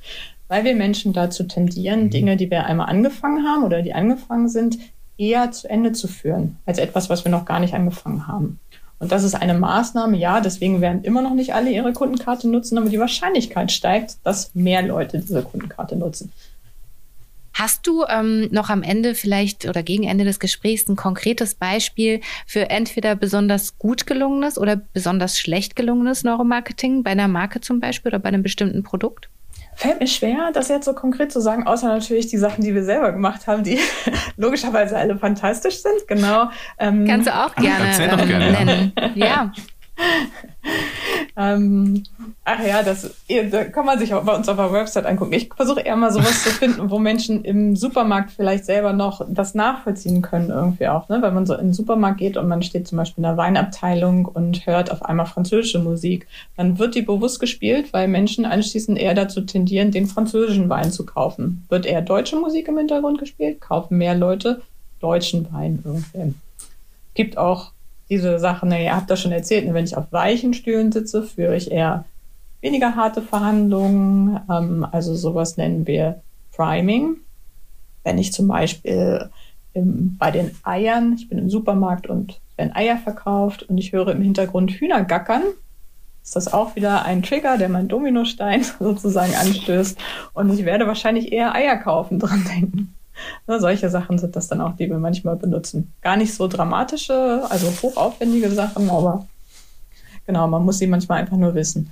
Weil 0.47 0.63
wir 0.63 0.75
Menschen 0.75 1.13
dazu 1.13 1.43
tendieren, 1.43 2.05
mhm. 2.05 2.09
Dinge, 2.09 2.37
die 2.37 2.49
wir 2.49 2.65
einmal 2.65 2.89
angefangen 2.89 3.45
haben 3.45 3.63
oder 3.63 3.81
die 3.81 3.93
angefangen 3.93 4.49
sind, 4.49 4.77
eher 5.17 5.51
zu 5.51 5.69
Ende 5.69 5.91
zu 5.91 6.07
führen, 6.07 6.57
als 6.65 6.79
etwas, 6.79 7.09
was 7.09 7.25
wir 7.25 7.31
noch 7.31 7.45
gar 7.45 7.59
nicht 7.59 7.73
angefangen 7.73 8.27
haben. 8.27 8.59
Und 9.01 9.11
das 9.11 9.23
ist 9.23 9.33
eine 9.33 9.55
Maßnahme, 9.55 10.15
ja, 10.15 10.41
deswegen 10.41 10.79
werden 10.79 11.03
immer 11.03 11.23
noch 11.23 11.33
nicht 11.33 11.55
alle 11.55 11.71
ihre 11.71 11.91
Kundenkarte 11.91 12.47
nutzen, 12.47 12.77
aber 12.77 12.87
die 12.87 12.99
Wahrscheinlichkeit 12.99 13.71
steigt, 13.71 14.17
dass 14.23 14.53
mehr 14.53 14.83
Leute 14.83 15.17
diese 15.17 15.41
Kundenkarte 15.41 15.95
nutzen. 15.95 16.31
Hast 17.53 17.85
du 17.85 18.05
ähm, 18.07 18.47
noch 18.51 18.69
am 18.69 18.83
Ende 18.83 19.15
vielleicht 19.15 19.65
oder 19.67 19.83
gegen 19.83 20.03
Ende 20.03 20.23
des 20.23 20.39
Gesprächs 20.39 20.87
ein 20.87 20.95
konkretes 20.95 21.55
Beispiel 21.55 22.21
für 22.47 22.69
entweder 22.69 23.15
besonders 23.15 23.77
gut 23.77 24.07
gelungenes 24.07 24.57
oder 24.57 24.77
besonders 24.77 25.39
schlecht 25.39 25.75
gelungenes 25.75 26.23
Neuromarketing 26.23 27.03
bei 27.03 27.11
einer 27.11 27.27
Marke 27.27 27.61
zum 27.61 27.79
Beispiel 27.79 28.09
oder 28.09 28.19
bei 28.19 28.29
einem 28.29 28.43
bestimmten 28.43 28.83
Produkt? 28.83 29.29
Fällt 29.75 29.99
mir 29.99 30.07
schwer, 30.07 30.51
das 30.53 30.67
jetzt 30.67 30.85
so 30.85 30.93
konkret 30.93 31.31
zu 31.31 31.39
sagen, 31.39 31.65
außer 31.65 31.87
natürlich 31.87 32.27
die 32.27 32.37
Sachen, 32.37 32.63
die 32.63 32.75
wir 32.75 32.83
selber 32.83 33.11
gemacht 33.11 33.47
haben, 33.47 33.63
die 33.63 33.79
logischerweise 34.37 34.97
alle 34.97 35.17
fantastisch 35.17 35.77
sind. 35.77 36.07
Genau. 36.07 36.49
Ähm, 36.77 37.05
Kannst 37.07 37.27
du 37.27 37.35
auch 37.35 37.55
gerne, 37.55 38.09
doch 38.09 38.27
gerne 38.27 38.51
nennen. 38.51 38.93
Ja. 39.15 39.51
ähm, 41.41 42.03
ach 42.45 42.63
ja, 42.63 42.83
das 42.83 43.15
da 43.51 43.63
kann 43.65 43.85
man 43.85 43.97
sich 43.97 44.13
auch 44.13 44.23
bei 44.23 44.35
uns 44.35 44.47
auf 44.47 44.57
der 44.57 44.71
Website 44.71 45.05
angucken. 45.05 45.33
Ich 45.33 45.49
versuche 45.53 45.79
eher 45.81 45.95
mal 45.95 46.11
sowas 46.11 46.43
zu 46.43 46.49
finden, 46.51 46.91
wo 46.91 46.99
Menschen 46.99 47.43
im 47.43 47.75
Supermarkt 47.75 48.31
vielleicht 48.31 48.65
selber 48.65 48.93
noch 48.93 49.25
das 49.27 49.55
nachvollziehen 49.55 50.21
können, 50.21 50.49
irgendwie 50.49 50.87
auch. 50.87 51.09
Ne? 51.09 51.21
Wenn 51.21 51.33
man 51.33 51.45
so 51.45 51.55
in 51.55 51.67
den 51.67 51.73
Supermarkt 51.73 52.19
geht 52.19 52.37
und 52.37 52.47
man 52.47 52.61
steht 52.61 52.87
zum 52.87 52.97
Beispiel 52.97 53.23
in 53.23 53.29
der 53.29 53.37
Weinabteilung 53.37 54.25
und 54.25 54.65
hört 54.67 54.91
auf 54.91 55.03
einmal 55.03 55.25
französische 55.25 55.79
Musik, 55.79 56.27
dann 56.57 56.77
wird 56.77 56.95
die 56.95 57.01
bewusst 57.01 57.39
gespielt, 57.39 57.91
weil 57.93 58.07
Menschen 58.07 58.45
anschließend 58.45 58.99
eher 58.99 59.15
dazu 59.15 59.41
tendieren, 59.41 59.91
den 59.91 60.05
französischen 60.05 60.69
Wein 60.69 60.91
zu 60.91 61.05
kaufen. 61.05 61.65
Wird 61.69 61.85
eher 61.85 62.01
deutsche 62.01 62.35
Musik 62.35 62.67
im 62.67 62.77
Hintergrund 62.77 63.19
gespielt, 63.19 63.61
kaufen 63.61 63.97
mehr 63.97 64.15
Leute 64.15 64.61
deutschen 64.99 65.51
Wein 65.51 65.81
irgendwie. 65.83 66.35
Gibt 67.13 67.37
auch 67.37 67.71
diese 68.11 68.39
Sachen, 68.39 68.69
ne, 68.69 68.83
ihr 68.83 68.95
habt 68.95 69.09
das 69.09 69.21
schon 69.21 69.31
erzählt, 69.31 69.65
ne, 69.65 69.73
wenn 69.73 69.85
ich 69.85 69.95
auf 69.95 70.11
weichen 70.11 70.53
Stühlen 70.53 70.91
sitze, 70.91 71.23
führe 71.23 71.55
ich 71.55 71.71
eher 71.71 72.03
weniger 72.59 72.95
harte 72.95 73.21
Verhandlungen. 73.21 74.39
Ähm, 74.49 74.85
also 74.91 75.15
sowas 75.15 75.55
nennen 75.55 75.87
wir 75.87 76.21
Priming. 76.55 77.15
Wenn 78.03 78.17
ich 78.17 78.33
zum 78.33 78.49
Beispiel 78.49 79.29
im, 79.73 80.17
bei 80.17 80.29
den 80.29 80.51
Eiern, 80.63 81.13
ich 81.13 81.29
bin 81.29 81.37
im 81.37 81.49
Supermarkt 81.49 82.07
und 82.07 82.41
werden 82.57 82.75
Eier 82.75 82.97
verkauft 82.97 83.63
und 83.63 83.77
ich 83.77 83.93
höre 83.93 84.09
im 84.09 84.21
Hintergrund 84.21 84.71
Hühner 84.71 85.05
gackern, 85.05 85.43
ist 86.21 86.35
das 86.35 86.51
auch 86.51 86.75
wieder 86.75 87.05
ein 87.05 87.23
Trigger, 87.23 87.57
der 87.57 87.69
meinen 87.69 87.87
Dominostein 87.87 88.63
sozusagen 88.79 89.33
anstößt. 89.35 89.97
Und 90.33 90.53
ich 90.53 90.65
werde 90.65 90.85
wahrscheinlich 90.85 91.31
eher 91.31 91.55
Eier 91.55 91.77
kaufen 91.77 92.19
dran 92.19 92.43
denken. 92.43 92.93
Solche 93.47 93.89
Sachen 93.89 94.17
sind 94.17 94.35
das 94.35 94.47
dann 94.47 94.61
auch, 94.61 94.75
die 94.75 94.89
wir 94.89 94.97
manchmal 94.97 95.35
benutzen. 95.35 95.93
Gar 96.01 96.17
nicht 96.17 96.33
so 96.33 96.47
dramatische, 96.47 97.41
also 97.49 97.67
hochaufwendige 97.81 98.51
Sachen, 98.51 98.89
aber 98.89 99.27
genau, 100.25 100.47
man 100.47 100.63
muss 100.63 100.79
sie 100.79 100.87
manchmal 100.87 101.19
einfach 101.19 101.37
nur 101.37 101.55
wissen. 101.55 101.91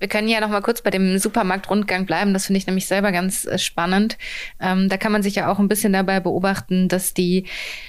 Wir 0.00 0.08
können 0.08 0.28
ja 0.28 0.40
noch 0.40 0.48
mal 0.48 0.62
kurz 0.62 0.82
bei 0.82 0.90
dem 0.90 1.18
Supermarktrundgang 1.18 2.06
bleiben. 2.06 2.32
Das 2.32 2.46
finde 2.46 2.58
ich 2.58 2.66
nämlich 2.66 2.86
selber 2.86 3.12
ganz 3.12 3.44
äh, 3.44 3.58
spannend. 3.58 4.16
Ähm, 4.58 4.88
da 4.88 4.96
kann 4.96 5.12
man 5.12 5.22
sich 5.22 5.36
ja 5.36 5.52
auch 5.52 5.58
ein 5.58 5.68
bisschen 5.68 5.92
dabei 5.92 6.20
beobachten, 6.20 6.88
dass 6.88 7.14
die 7.14 7.44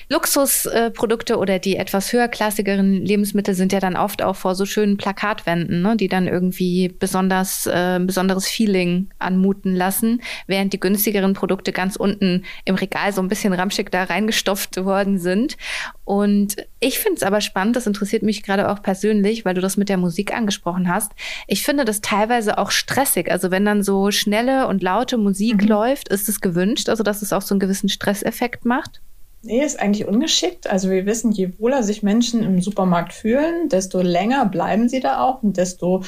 Luxusprodukte 0.09 1.33
äh, 1.33 1.37
oder 1.37 1.57
die 1.57 1.77
etwas 1.77 2.11
höherklassigeren 2.11 2.93
Lebensmittel 2.93 3.55
sind 3.55 3.71
ja 3.71 3.79
dann 3.79 3.95
oft 3.95 4.21
auch 4.21 4.35
vor 4.35 4.55
so 4.55 4.65
schönen 4.65 4.97
Plakatwänden, 4.97 5.81
ne, 5.81 5.95
die 5.95 6.09
dann 6.09 6.27
irgendwie 6.27 6.89
besonders 6.89 7.65
äh, 7.65 7.99
besonderes 8.01 8.47
Feeling 8.47 9.09
anmuten 9.17 9.73
lassen, 9.73 10.21
während 10.47 10.73
die 10.73 10.79
günstigeren 10.81 11.33
Produkte 11.33 11.71
ganz 11.71 11.95
unten 11.95 12.43
im 12.65 12.75
Regal 12.75 13.13
so 13.13 13.21
ein 13.21 13.29
bisschen 13.29 13.53
ramschig 13.53 13.89
da 13.89 14.03
reingestopft 14.03 14.75
worden 14.83 15.17
sind. 15.17 15.55
Und 16.03 16.55
ich 16.79 16.99
finde 16.99 17.17
es 17.17 17.23
aber 17.23 17.41
spannend, 17.41 17.75
das 17.75 17.87
interessiert 17.87 18.23
mich 18.23 18.43
gerade 18.43 18.69
auch 18.69 18.81
persönlich, 18.81 19.45
weil 19.45 19.53
du 19.53 19.61
das 19.61 19.77
mit 19.77 19.87
der 19.87 19.97
Musik 19.97 20.33
angesprochen 20.33 20.89
hast. 20.89 21.11
Ich 21.47 21.63
finde 21.63 21.85
das 21.85 22.01
teilweise 22.01 22.57
auch 22.57 22.71
stressig. 22.71 23.31
Also 23.31 23.51
wenn 23.51 23.65
dann 23.65 23.83
so 23.83 24.11
schnelle 24.11 24.67
und 24.67 24.81
laute 24.81 25.17
Musik 25.17 25.61
mhm. 25.61 25.67
läuft, 25.67 26.09
ist 26.09 26.27
es 26.27 26.41
gewünscht, 26.41 26.89
also 26.89 27.03
dass 27.03 27.21
es 27.21 27.33
auch 27.33 27.41
so 27.41 27.53
einen 27.53 27.59
gewissen 27.59 27.89
Stresseffekt 27.89 28.65
macht? 28.65 29.01
Nee, 29.43 29.63
ist 29.63 29.79
eigentlich 29.79 30.07
ungeschickt. 30.07 30.69
Also 30.69 30.89
wir 30.91 31.05
wissen, 31.07 31.31
je 31.31 31.49
wohler 31.57 31.81
sich 31.81 32.03
Menschen 32.03 32.43
im 32.43 32.61
Supermarkt 32.61 33.11
fühlen, 33.11 33.69
desto 33.69 34.01
länger 34.01 34.45
bleiben 34.45 34.87
sie 34.87 34.99
da 34.99 35.23
auch 35.23 35.41
und 35.41 35.57
desto, 35.57 36.03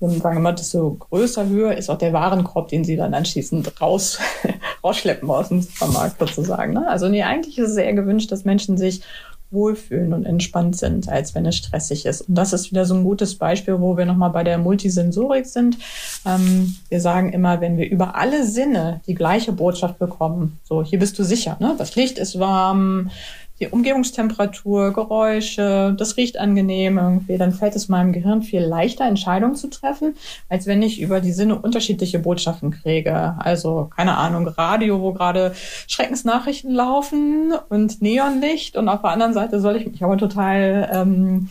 sagen 0.00 0.22
wir 0.22 0.40
mal, 0.40 0.54
desto 0.54 0.94
größer, 0.94 1.48
höher 1.48 1.76
ist 1.76 1.90
auch 1.90 1.98
der 1.98 2.14
Warenkorb, 2.14 2.68
den 2.68 2.84
sie 2.84 2.96
dann 2.96 3.12
anschließend 3.12 3.78
raus, 3.82 4.18
rausschleppen 4.84 5.28
aus 5.30 5.48
dem 5.48 5.60
Supermarkt 5.60 6.18
sozusagen. 6.18 6.72
Ne? 6.72 6.88
Also 6.88 7.08
nee, 7.08 7.22
eigentlich 7.22 7.58
ist 7.58 7.70
es 7.70 7.76
eher 7.76 7.92
gewünscht, 7.92 8.32
dass 8.32 8.46
Menschen 8.46 8.78
sich 8.78 9.02
wohlfühlen 9.50 10.12
und 10.12 10.26
entspannt 10.26 10.76
sind, 10.76 11.08
als 11.08 11.34
wenn 11.34 11.46
es 11.46 11.56
stressig 11.56 12.04
ist. 12.04 12.22
Und 12.22 12.34
das 12.34 12.52
ist 12.52 12.70
wieder 12.70 12.84
so 12.84 12.94
ein 12.94 13.04
gutes 13.04 13.36
Beispiel, 13.36 13.80
wo 13.80 13.96
wir 13.96 14.04
nochmal 14.04 14.30
bei 14.30 14.44
der 14.44 14.58
Multisensorik 14.58 15.46
sind. 15.46 15.78
Ähm, 16.26 16.76
wir 16.88 17.00
sagen 17.00 17.32
immer, 17.32 17.60
wenn 17.60 17.78
wir 17.78 17.88
über 17.88 18.14
alle 18.14 18.46
Sinne 18.46 19.00
die 19.06 19.14
gleiche 19.14 19.52
Botschaft 19.52 19.98
bekommen, 19.98 20.58
so 20.64 20.82
hier 20.82 20.98
bist 20.98 21.18
du 21.18 21.24
sicher, 21.24 21.56
ne? 21.60 21.74
das 21.78 21.96
Licht 21.96 22.18
ist 22.18 22.38
warm, 22.38 23.10
die 23.60 23.68
Umgebungstemperatur, 23.68 24.92
Geräusche, 24.92 25.94
das 25.98 26.16
riecht 26.16 26.38
angenehm 26.38 26.98
irgendwie, 26.98 27.38
dann 27.38 27.52
fällt 27.52 27.74
es 27.74 27.88
meinem 27.88 28.12
Gehirn 28.12 28.42
viel 28.42 28.62
leichter, 28.62 29.04
Entscheidungen 29.04 29.56
zu 29.56 29.68
treffen, 29.68 30.14
als 30.48 30.66
wenn 30.66 30.82
ich 30.82 31.00
über 31.00 31.20
die 31.20 31.32
Sinne 31.32 31.58
unterschiedliche 31.58 32.20
Botschaften 32.20 32.70
kriege. 32.70 33.34
Also, 33.38 33.90
keine 33.96 34.16
Ahnung, 34.16 34.46
Radio, 34.46 35.00
wo 35.00 35.12
gerade 35.12 35.54
Schreckensnachrichten 35.86 36.72
laufen 36.72 37.52
und 37.68 38.00
Neonlicht 38.00 38.76
und 38.76 38.88
auf 38.88 39.00
der 39.02 39.10
anderen 39.10 39.34
Seite 39.34 39.60
soll 39.60 39.76
ich 39.76 39.86
mich 39.86 40.02
aber 40.04 40.16
total 40.18 40.88
ähm, 40.92 41.50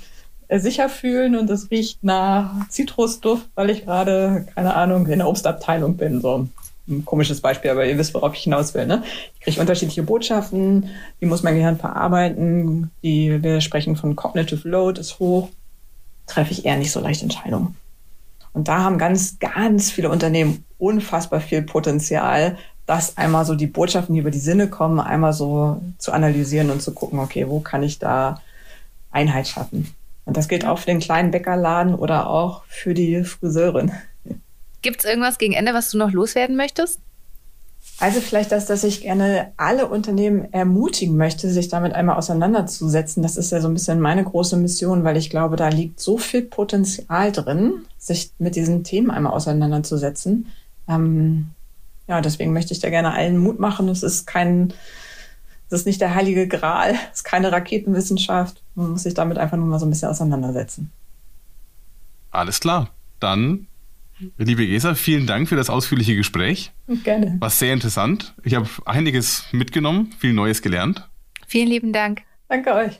sicher 0.50 0.88
fühlen 0.88 1.36
und 1.36 1.50
es 1.50 1.72
riecht 1.72 2.04
nach 2.04 2.70
Zitrusduft, 2.70 3.50
weil 3.56 3.70
ich 3.70 3.86
gerade, 3.86 4.48
keine 4.56 4.76
Ahnung, 4.76 5.08
in 5.08 5.20
der 5.20 5.28
Obstabteilung 5.28 5.98
bin. 5.98 6.22
So 6.22 6.48
ein 6.88 7.06
komisches 7.06 7.42
Beispiel, 7.42 7.72
aber 7.72 7.86
ihr 7.86 7.98
wisst, 7.98 8.14
worauf 8.14 8.34
ich 8.34 8.44
hinaus 8.44 8.74
will. 8.74 8.86
Ne? 8.86 9.04
Ich 9.36 9.42
kriege 9.42 9.60
unterschiedliche 9.62 10.04
Botschaften, 10.04 10.90
die 11.22 11.26
muss 11.26 11.44
mein 11.44 11.56
Gehirn 11.56 11.78
verarbeiten. 11.78 12.92
Die, 13.04 13.44
wir 13.44 13.62
sprechen 13.62 13.96
von 13.96 14.16
Cognitive 14.16 14.68
Load, 14.68 15.00
ist 15.00 15.20
hoch. 15.20 15.50
Treffe 16.28 16.52
ich 16.52 16.66
eher 16.66 16.78
nicht 16.78 16.92
so 16.92 17.00
leicht 17.00 17.24
Entscheidungen. 17.24 17.76
Und 18.54 18.68
da 18.68 18.80
haben 18.80 18.98
ganz, 18.98 19.38
ganz 19.40 19.92
viele 19.92 20.10
Unternehmen 20.10 20.66
unfassbar 20.78 21.42
viel 21.42 21.62
Potenzial, 21.62 22.58
das 22.86 23.18
einmal 23.18 23.46
so 23.46 23.54
die 23.54 23.68
Botschaften, 23.68 24.16
die 24.16 24.22
über 24.22 24.32
die 24.32 24.40
Sinne 24.40 24.70
kommen, 24.70 25.00
einmal 25.00 25.34
so 25.34 25.82
zu 25.98 26.12
analysieren 26.14 26.72
und 26.72 26.82
zu 26.82 26.94
gucken, 26.94 27.20
okay, 27.20 27.48
wo 27.50 27.60
kann 27.60 27.84
ich 27.84 28.00
da 28.00 28.42
Einheit 29.12 29.48
schaffen? 29.48 29.94
Und 30.26 30.38
das 30.38 30.48
gilt 30.48 30.66
auch 30.66 30.80
für 30.80 30.88
den 30.88 31.00
kleinen 31.00 31.32
Bäckerladen 31.32 31.96
oder 31.96 32.30
auch 32.30 32.64
für 32.68 32.94
die 32.94 33.24
Friseurin. 33.24 33.92
Gibt 34.82 35.00
es 35.00 35.06
irgendwas 35.10 35.38
gegen 35.38 35.54
Ende, 35.54 35.74
was 35.74 35.90
du 35.90 35.98
noch 35.98 36.12
loswerden 36.12 36.56
möchtest? 36.56 37.00
Also 38.00 38.22
vielleicht 38.22 38.52
das, 38.52 38.68
dass 38.68 38.84
ich 38.84 39.02
gerne 39.02 39.54
alle 39.58 39.88
Unternehmen 39.88 40.54
ermutigen 40.54 41.18
möchte, 41.18 41.50
sich 41.50 41.68
damit 41.68 41.94
einmal 41.94 42.18
auseinanderzusetzen. 42.18 43.24
Das 43.24 43.38
ist 43.38 43.52
ja 43.52 43.60
so 43.60 43.68
ein 43.68 43.74
bisschen 43.74 44.00
meine 44.00 44.24
große 44.24 44.56
Mission, 44.56 45.04
weil 45.04 45.18
ich 45.18 45.32
glaube, 45.32 45.56
da 45.56 45.70
liegt 45.70 46.00
so 46.00 46.20
viel 46.20 46.44
Potenzial 46.44 47.32
drin, 47.32 47.86
sich 47.98 48.32
mit 48.38 48.56
diesen 48.56 48.84
Themen 48.84 49.10
einmal 49.10 49.34
auseinanderzusetzen. 49.34 50.52
Ähm, 50.88 51.50
ja, 52.08 52.22
deswegen 52.22 52.54
möchte 52.54 52.74
ich 52.74 52.80
da 52.80 52.92
gerne 52.92 53.14
allen 53.14 53.40
Mut 53.40 53.60
machen. 53.60 53.90
Es 53.90 54.04
ist 54.04 54.28
kein, 54.28 54.74
es 55.68 55.80
ist 55.80 55.88
nicht 55.88 56.00
der 56.00 56.14
heilige 56.14 56.48
Gral, 56.48 56.94
es 57.12 57.20
ist 57.20 57.24
keine 57.24 57.52
Raketenwissenschaft. 57.52 58.62
Man 58.76 58.92
muss 58.92 59.04
sich 59.04 59.16
damit 59.16 59.40
einfach 59.40 59.58
nur 59.58 59.66
mal 59.66 59.80
so 59.80 59.88
ein 59.88 59.90
bisschen 59.90 60.10
auseinandersetzen. 60.10 60.92
Alles 62.30 62.60
klar. 62.60 62.92
Dann 63.20 63.66
Liebe 64.38 64.66
Gesa, 64.66 64.96
vielen 64.96 65.28
Dank 65.28 65.48
für 65.48 65.56
das 65.56 65.70
ausführliche 65.70 66.16
Gespräch. 66.16 66.72
Gerne. 67.04 67.38
War 67.40 67.50
sehr 67.50 67.74
interessant. 67.74 68.34
Ich 68.44 68.56
habe 68.56 68.68
einiges 68.86 69.46
mitgenommen, 69.52 70.14
viel 70.18 70.34
Neues 70.34 70.62
gelernt. 70.62 71.08
Vielen 71.46 71.68
lieben 71.68 71.94
Dank. 71.94 72.24
Danke 72.50 72.74
euch. 72.74 73.00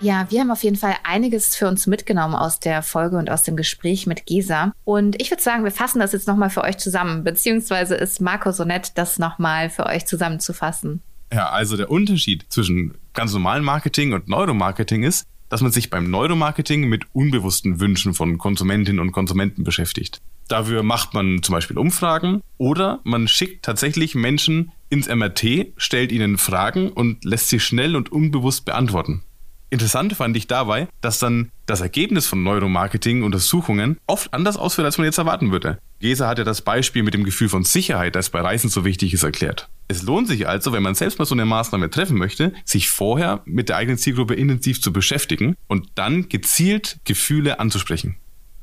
Ja, 0.00 0.26
wir 0.30 0.40
haben 0.40 0.50
auf 0.52 0.62
jeden 0.62 0.76
Fall 0.76 0.94
einiges 1.02 1.56
für 1.56 1.66
uns 1.66 1.88
mitgenommen 1.88 2.36
aus 2.36 2.60
der 2.60 2.82
Folge 2.82 3.16
und 3.18 3.30
aus 3.30 3.42
dem 3.42 3.56
Gespräch 3.56 4.06
mit 4.06 4.26
Gesa. 4.26 4.72
Und 4.84 5.20
ich 5.20 5.30
würde 5.30 5.42
sagen, 5.42 5.64
wir 5.64 5.72
fassen 5.72 5.98
das 5.98 6.12
jetzt 6.12 6.28
nochmal 6.28 6.50
für 6.50 6.62
euch 6.62 6.78
zusammen, 6.78 7.24
beziehungsweise 7.24 7.96
ist 7.96 8.20
Marco 8.20 8.52
so 8.52 8.64
nett, 8.64 8.92
das 8.94 9.18
nochmal 9.18 9.70
für 9.70 9.86
euch 9.86 10.06
zusammenzufassen. 10.06 11.02
Ja, 11.32 11.50
also 11.50 11.76
der 11.76 11.90
Unterschied 11.90 12.46
zwischen 12.48 12.94
ganz 13.12 13.32
normalem 13.32 13.64
Marketing 13.64 14.12
und 14.12 14.28
Neuromarketing 14.28 15.02
ist, 15.02 15.26
dass 15.48 15.60
man 15.60 15.72
sich 15.72 15.90
beim 15.90 16.10
Neuromarketing 16.10 16.88
mit 16.88 17.04
unbewussten 17.12 17.80
Wünschen 17.80 18.14
von 18.14 18.38
Konsumentinnen 18.38 19.00
und 19.00 19.12
Konsumenten 19.12 19.64
beschäftigt. 19.64 20.20
Dafür 20.48 20.82
macht 20.82 21.14
man 21.14 21.42
zum 21.42 21.54
Beispiel 21.54 21.78
Umfragen 21.78 22.40
oder 22.56 23.00
man 23.04 23.28
schickt 23.28 23.64
tatsächlich 23.64 24.14
Menschen 24.14 24.72
ins 24.88 25.08
MRT, 25.08 25.72
stellt 25.76 26.10
ihnen 26.10 26.38
Fragen 26.38 26.90
und 26.90 27.24
lässt 27.24 27.48
sie 27.48 27.60
schnell 27.60 27.96
und 27.96 28.10
unbewusst 28.10 28.64
beantworten. 28.64 29.22
Interessant 29.70 30.14
fand 30.14 30.34
ich 30.36 30.46
dabei, 30.46 30.88
dass 31.02 31.18
dann 31.18 31.50
das 31.66 31.82
Ergebnis 31.82 32.26
von 32.26 32.42
Neuromarketing-Untersuchungen 32.42 33.98
oft 34.06 34.32
anders 34.32 34.56
ausfällt, 34.56 34.86
als 34.86 34.96
man 34.96 35.04
jetzt 35.04 35.18
erwarten 35.18 35.52
würde. 35.52 35.78
Gesa 36.00 36.28
hat 36.28 36.38
ja 36.38 36.44
das 36.44 36.62
Beispiel 36.62 37.02
mit 37.02 37.14
dem 37.14 37.24
Gefühl 37.24 37.48
von 37.48 37.64
Sicherheit, 37.64 38.14
das 38.14 38.30
bei 38.30 38.40
Reisen 38.40 38.70
so 38.70 38.84
wichtig 38.84 39.14
ist, 39.14 39.24
erklärt. 39.24 39.68
Es 39.88 40.02
lohnt 40.02 40.28
sich 40.28 40.46
also, 40.46 40.72
wenn 40.72 40.82
man 40.82 40.94
selbst 40.94 41.18
mal 41.18 41.24
so 41.24 41.34
eine 41.34 41.44
Maßnahme 41.44 41.90
treffen 41.90 42.18
möchte, 42.18 42.52
sich 42.64 42.88
vorher 42.88 43.42
mit 43.46 43.68
der 43.68 43.76
eigenen 43.76 43.98
Zielgruppe 43.98 44.34
intensiv 44.34 44.80
zu 44.80 44.92
beschäftigen 44.92 45.56
und 45.66 45.88
dann 45.96 46.28
gezielt 46.28 46.98
Gefühle 47.04 47.58
anzusprechen. 47.58 48.16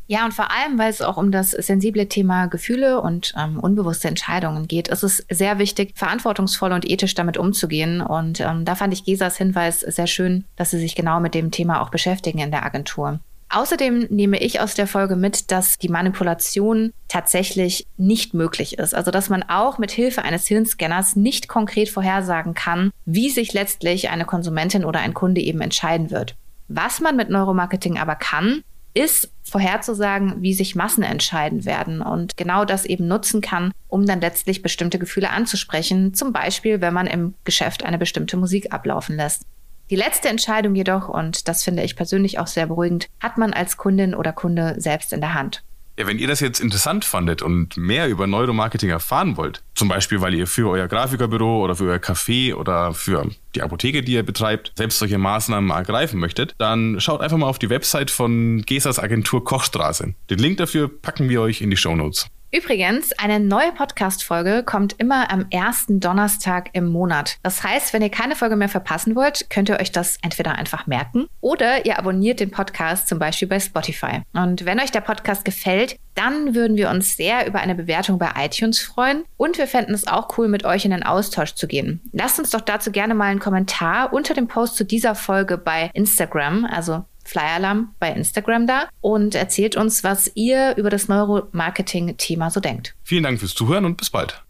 Ja, 0.08 0.24
und 0.24 0.34
vor 0.36 0.52
allem, 0.52 0.78
weil 0.78 0.92
es 0.92 1.02
auch 1.02 1.18
um 1.18 1.32
das 1.32 1.52
sensible 1.52 2.08
Thema 2.08 2.46
Gefühle 2.46 3.02
und 3.02 3.34
ähm, 3.36 3.60
unbewusste 3.60 4.08
Entscheidungen 4.08 4.68
geht, 4.68 4.88
ist 4.88 5.02
es 5.02 5.26
sehr 5.30 5.58
wichtig, 5.58 5.94
verantwortungsvoll 5.96 6.72
und 6.74 6.88
ethisch 6.88 7.16
damit 7.16 7.38
umzugehen. 7.38 8.02
Und 8.02 8.40
ähm, 8.40 8.66
da 8.66 8.76
fand 8.76 8.94
ich 8.94 9.04
Gesas 9.04 9.38
Hinweis 9.38 9.80
sehr 9.80 10.06
schön, 10.06 10.46
dass 10.58 10.70
sie 10.70 10.80
sich 10.80 10.96
genau 10.96 11.20
mit 11.20 11.34
dem 11.34 11.50
Thema 11.50 11.82
auch 11.82 11.90
beschäftigen 11.90 12.38
in 12.38 12.52
der 12.52 12.64
Agentur. 12.64 13.20
Außerdem 13.56 14.08
nehme 14.10 14.42
ich 14.42 14.60
aus 14.60 14.74
der 14.74 14.86
Folge 14.86 15.16
mit, 15.16 15.50
dass 15.50 15.78
die 15.78 15.88
Manipulation 15.88 16.92
tatsächlich 17.08 17.88
nicht 17.96 18.34
möglich 18.34 18.78
ist. 18.78 18.94
Also 18.94 19.12
dass 19.12 19.30
man 19.30 19.44
auch 19.44 19.78
mit 19.78 19.92
Hilfe 19.92 20.24
eines 20.24 20.46
Hirnscanners 20.46 21.16
nicht 21.16 21.48
konkret 21.48 21.88
vorhersagen 21.88 22.54
kann, 22.54 22.92
wie 23.06 23.30
sich 23.30 23.54
letztlich 23.54 24.10
eine 24.10 24.26
Konsumentin 24.26 24.84
oder 24.84 25.00
ein 25.00 25.14
Kunde 25.14 25.40
eben 25.40 25.62
entscheiden 25.62 26.12
wird. 26.12 26.36
Was 26.68 27.00
man 27.00 27.16
mit 27.16 27.30
Neuromarketing 27.30 27.98
aber 27.98 28.16
kann, 28.16 28.62
ist 28.94 29.32
vorherzusagen, 29.44 30.42
wie 30.42 30.54
sich 30.54 30.76
Massen 30.76 31.04
entscheiden 31.04 31.64
werden 31.64 32.02
und 32.02 32.36
genau 32.36 32.66
das 32.66 32.84
eben 32.84 33.08
nutzen 33.08 33.40
kann, 33.40 33.72
um 33.88 34.06
dann 34.06 34.20
letztlich 34.20 34.64
bestimmte 34.64 35.00
Gefühle 35.00 35.30
anzusprechen, 35.30 36.14
zum 36.14 36.34
Beispiel 36.34 36.82
wenn 36.82 36.94
man 36.94 37.08
im 37.08 37.36
Geschäft 37.46 37.86
eine 37.86 37.98
bestimmte 37.98 38.36
Musik 38.36 38.74
ablaufen 38.74 39.16
lässt. 39.16 39.44
Die 39.92 39.96
letzte 39.96 40.30
Entscheidung 40.30 40.74
jedoch, 40.74 41.10
und 41.10 41.48
das 41.48 41.64
finde 41.64 41.84
ich 41.84 41.96
persönlich 41.96 42.40
auch 42.40 42.48
sehr 42.48 42.66
beruhigend, 42.66 43.08
hat 43.20 43.38
man 43.38 43.54
als 43.54 43.78
Kundin 43.78 44.16
oder 44.16 44.34
Kunde 44.34 44.76
selbst 44.80 45.14
in 45.14 45.22
der 45.22 45.36
Hand. 45.36 45.64
Ja, 45.98 46.08
wenn 46.08 46.20
ihr 46.20 46.28
das 46.28 46.42
jetzt 46.42 46.60
interessant 46.60 47.06
fandet 47.06 47.42
und 47.42 47.78
mehr 47.78 48.10
über 48.10 48.28
Neuromarketing 48.28 48.90
erfahren 48.90 49.38
wollt, 49.38 49.64
zum 49.76 49.88
Beispiel 49.88 50.20
weil 50.20 50.34
ihr 50.34 50.46
für 50.46 50.70
euer 50.70 50.90
Grafikerbüro 50.90 51.64
oder 51.64 51.76
für 51.76 51.86
euer 51.86 52.00
Café 52.00 52.54
oder 52.54 52.94
für 52.94 53.30
die 53.54 53.62
Apotheke, 53.62 54.02
die 54.02 54.14
ihr 54.14 54.24
betreibt, 54.24 54.74
selbst 54.76 55.00
solche 55.00 55.18
Maßnahmen 55.18 55.70
ergreifen 55.70 56.20
möchtet, 56.20 56.54
dann 56.58 57.00
schaut 57.00 57.22
einfach 57.22 57.38
mal 57.38 57.48
auf 57.48 57.60
die 57.60 57.70
Website 57.70 58.12
von 58.12 58.64
Gesas 58.64 59.00
Agentur 59.00 59.46
Kochstraße. 59.46 60.16
Den 60.30 60.40
Link 60.40 60.58
dafür 60.58 60.90
packen 60.90 61.30
wir 61.30 61.42
euch 61.42 61.62
in 61.62 61.70
die 61.70 61.78
Show 61.78 61.96
Notes. 61.96 62.28
Übrigens, 62.52 63.12
eine 63.20 63.40
neue 63.40 63.72
Podcast-Folge 63.74 64.64
kommt 64.64 64.94
immer 65.00 65.30
am 65.32 65.46
ersten 65.50 66.00
Donnerstag 66.00 66.70
im 66.74 66.86
Monat. 66.86 67.38
Das 67.44 67.64
heißt, 67.64 67.92
wenn 67.92 68.02
ihr 68.02 68.10
keine 68.10 68.36
Folge 68.36 68.56
mehr 68.56 68.70
verpassen 68.70 69.16
wollt, 69.16 69.50
könnt 69.50 69.70
ihr 69.70 69.80
euch 69.80 69.92
das 69.92 70.18
entweder 70.22 70.56
einfach 70.56 70.88
merken 70.88 71.28
oder 71.42 71.86
ihr 71.86 72.00
abonniert 72.00 72.40
den 72.40 72.52
Podcast 72.52 73.08
zum 73.10 73.20
Beispiel 73.20 73.48
bei 73.48 73.60
Spotify. 73.60 74.22
Und 74.34 74.66
wenn 74.66 74.80
euch 74.80 74.92
der 74.92 75.02
Podcast 75.02 75.44
gefällt, 75.44 75.98
dann 76.14 76.56
würden 76.56 76.78
wir 76.78 76.90
uns 76.90 77.18
sehr 77.18 77.46
über 77.46 77.60
eine 77.60 77.76
Bewertung 77.76 78.18
bei 78.20 78.30
iTunes 78.38 78.80
freuen 78.80 79.26
und 79.38 79.58
wir 79.58 79.68
fänden 79.68 79.94
es 79.94 80.08
auch 80.08 80.38
cool, 80.38 80.48
mit 80.48 80.64
euch 80.64 80.86
in 80.86 80.92
den 80.92 81.04
Austausch 81.04 81.56
zu 81.56 81.68
gehen. 81.68 82.02
Lasst 82.14 82.40
uns 82.40 82.52
doch 82.52 82.62
dazu 82.62 82.92
gerne 82.92 83.16
mal 83.16 83.26
einen 83.26 83.40
Kommentar 83.40 84.14
unter 84.14 84.34
dem 84.34 84.48
Post 84.48 84.78
zu 84.78 84.86
dieser 84.86 85.16
Folge 85.16 85.58
bei 85.58 85.92
Instagram, 85.94 86.66
also 86.66 87.04
Flyalarm 87.26 87.94
bei 88.00 88.12
Instagram 88.12 88.68
da 88.68 88.88
und 89.02 89.36
erzählt 89.36 89.76
uns, 89.76 90.04
was 90.04 90.32
ihr 90.36 90.76
über 90.78 90.90
das 90.90 91.08
Neuromarketing-Thema 91.08 92.52
so 92.52 92.60
denkt. 92.60 92.96
Vielen 93.04 93.24
Dank 93.24 93.40
fürs 93.40 93.54
Zuhören 93.54 93.86
und 93.86 93.98
bis 93.98 94.10
bald. 94.10 94.45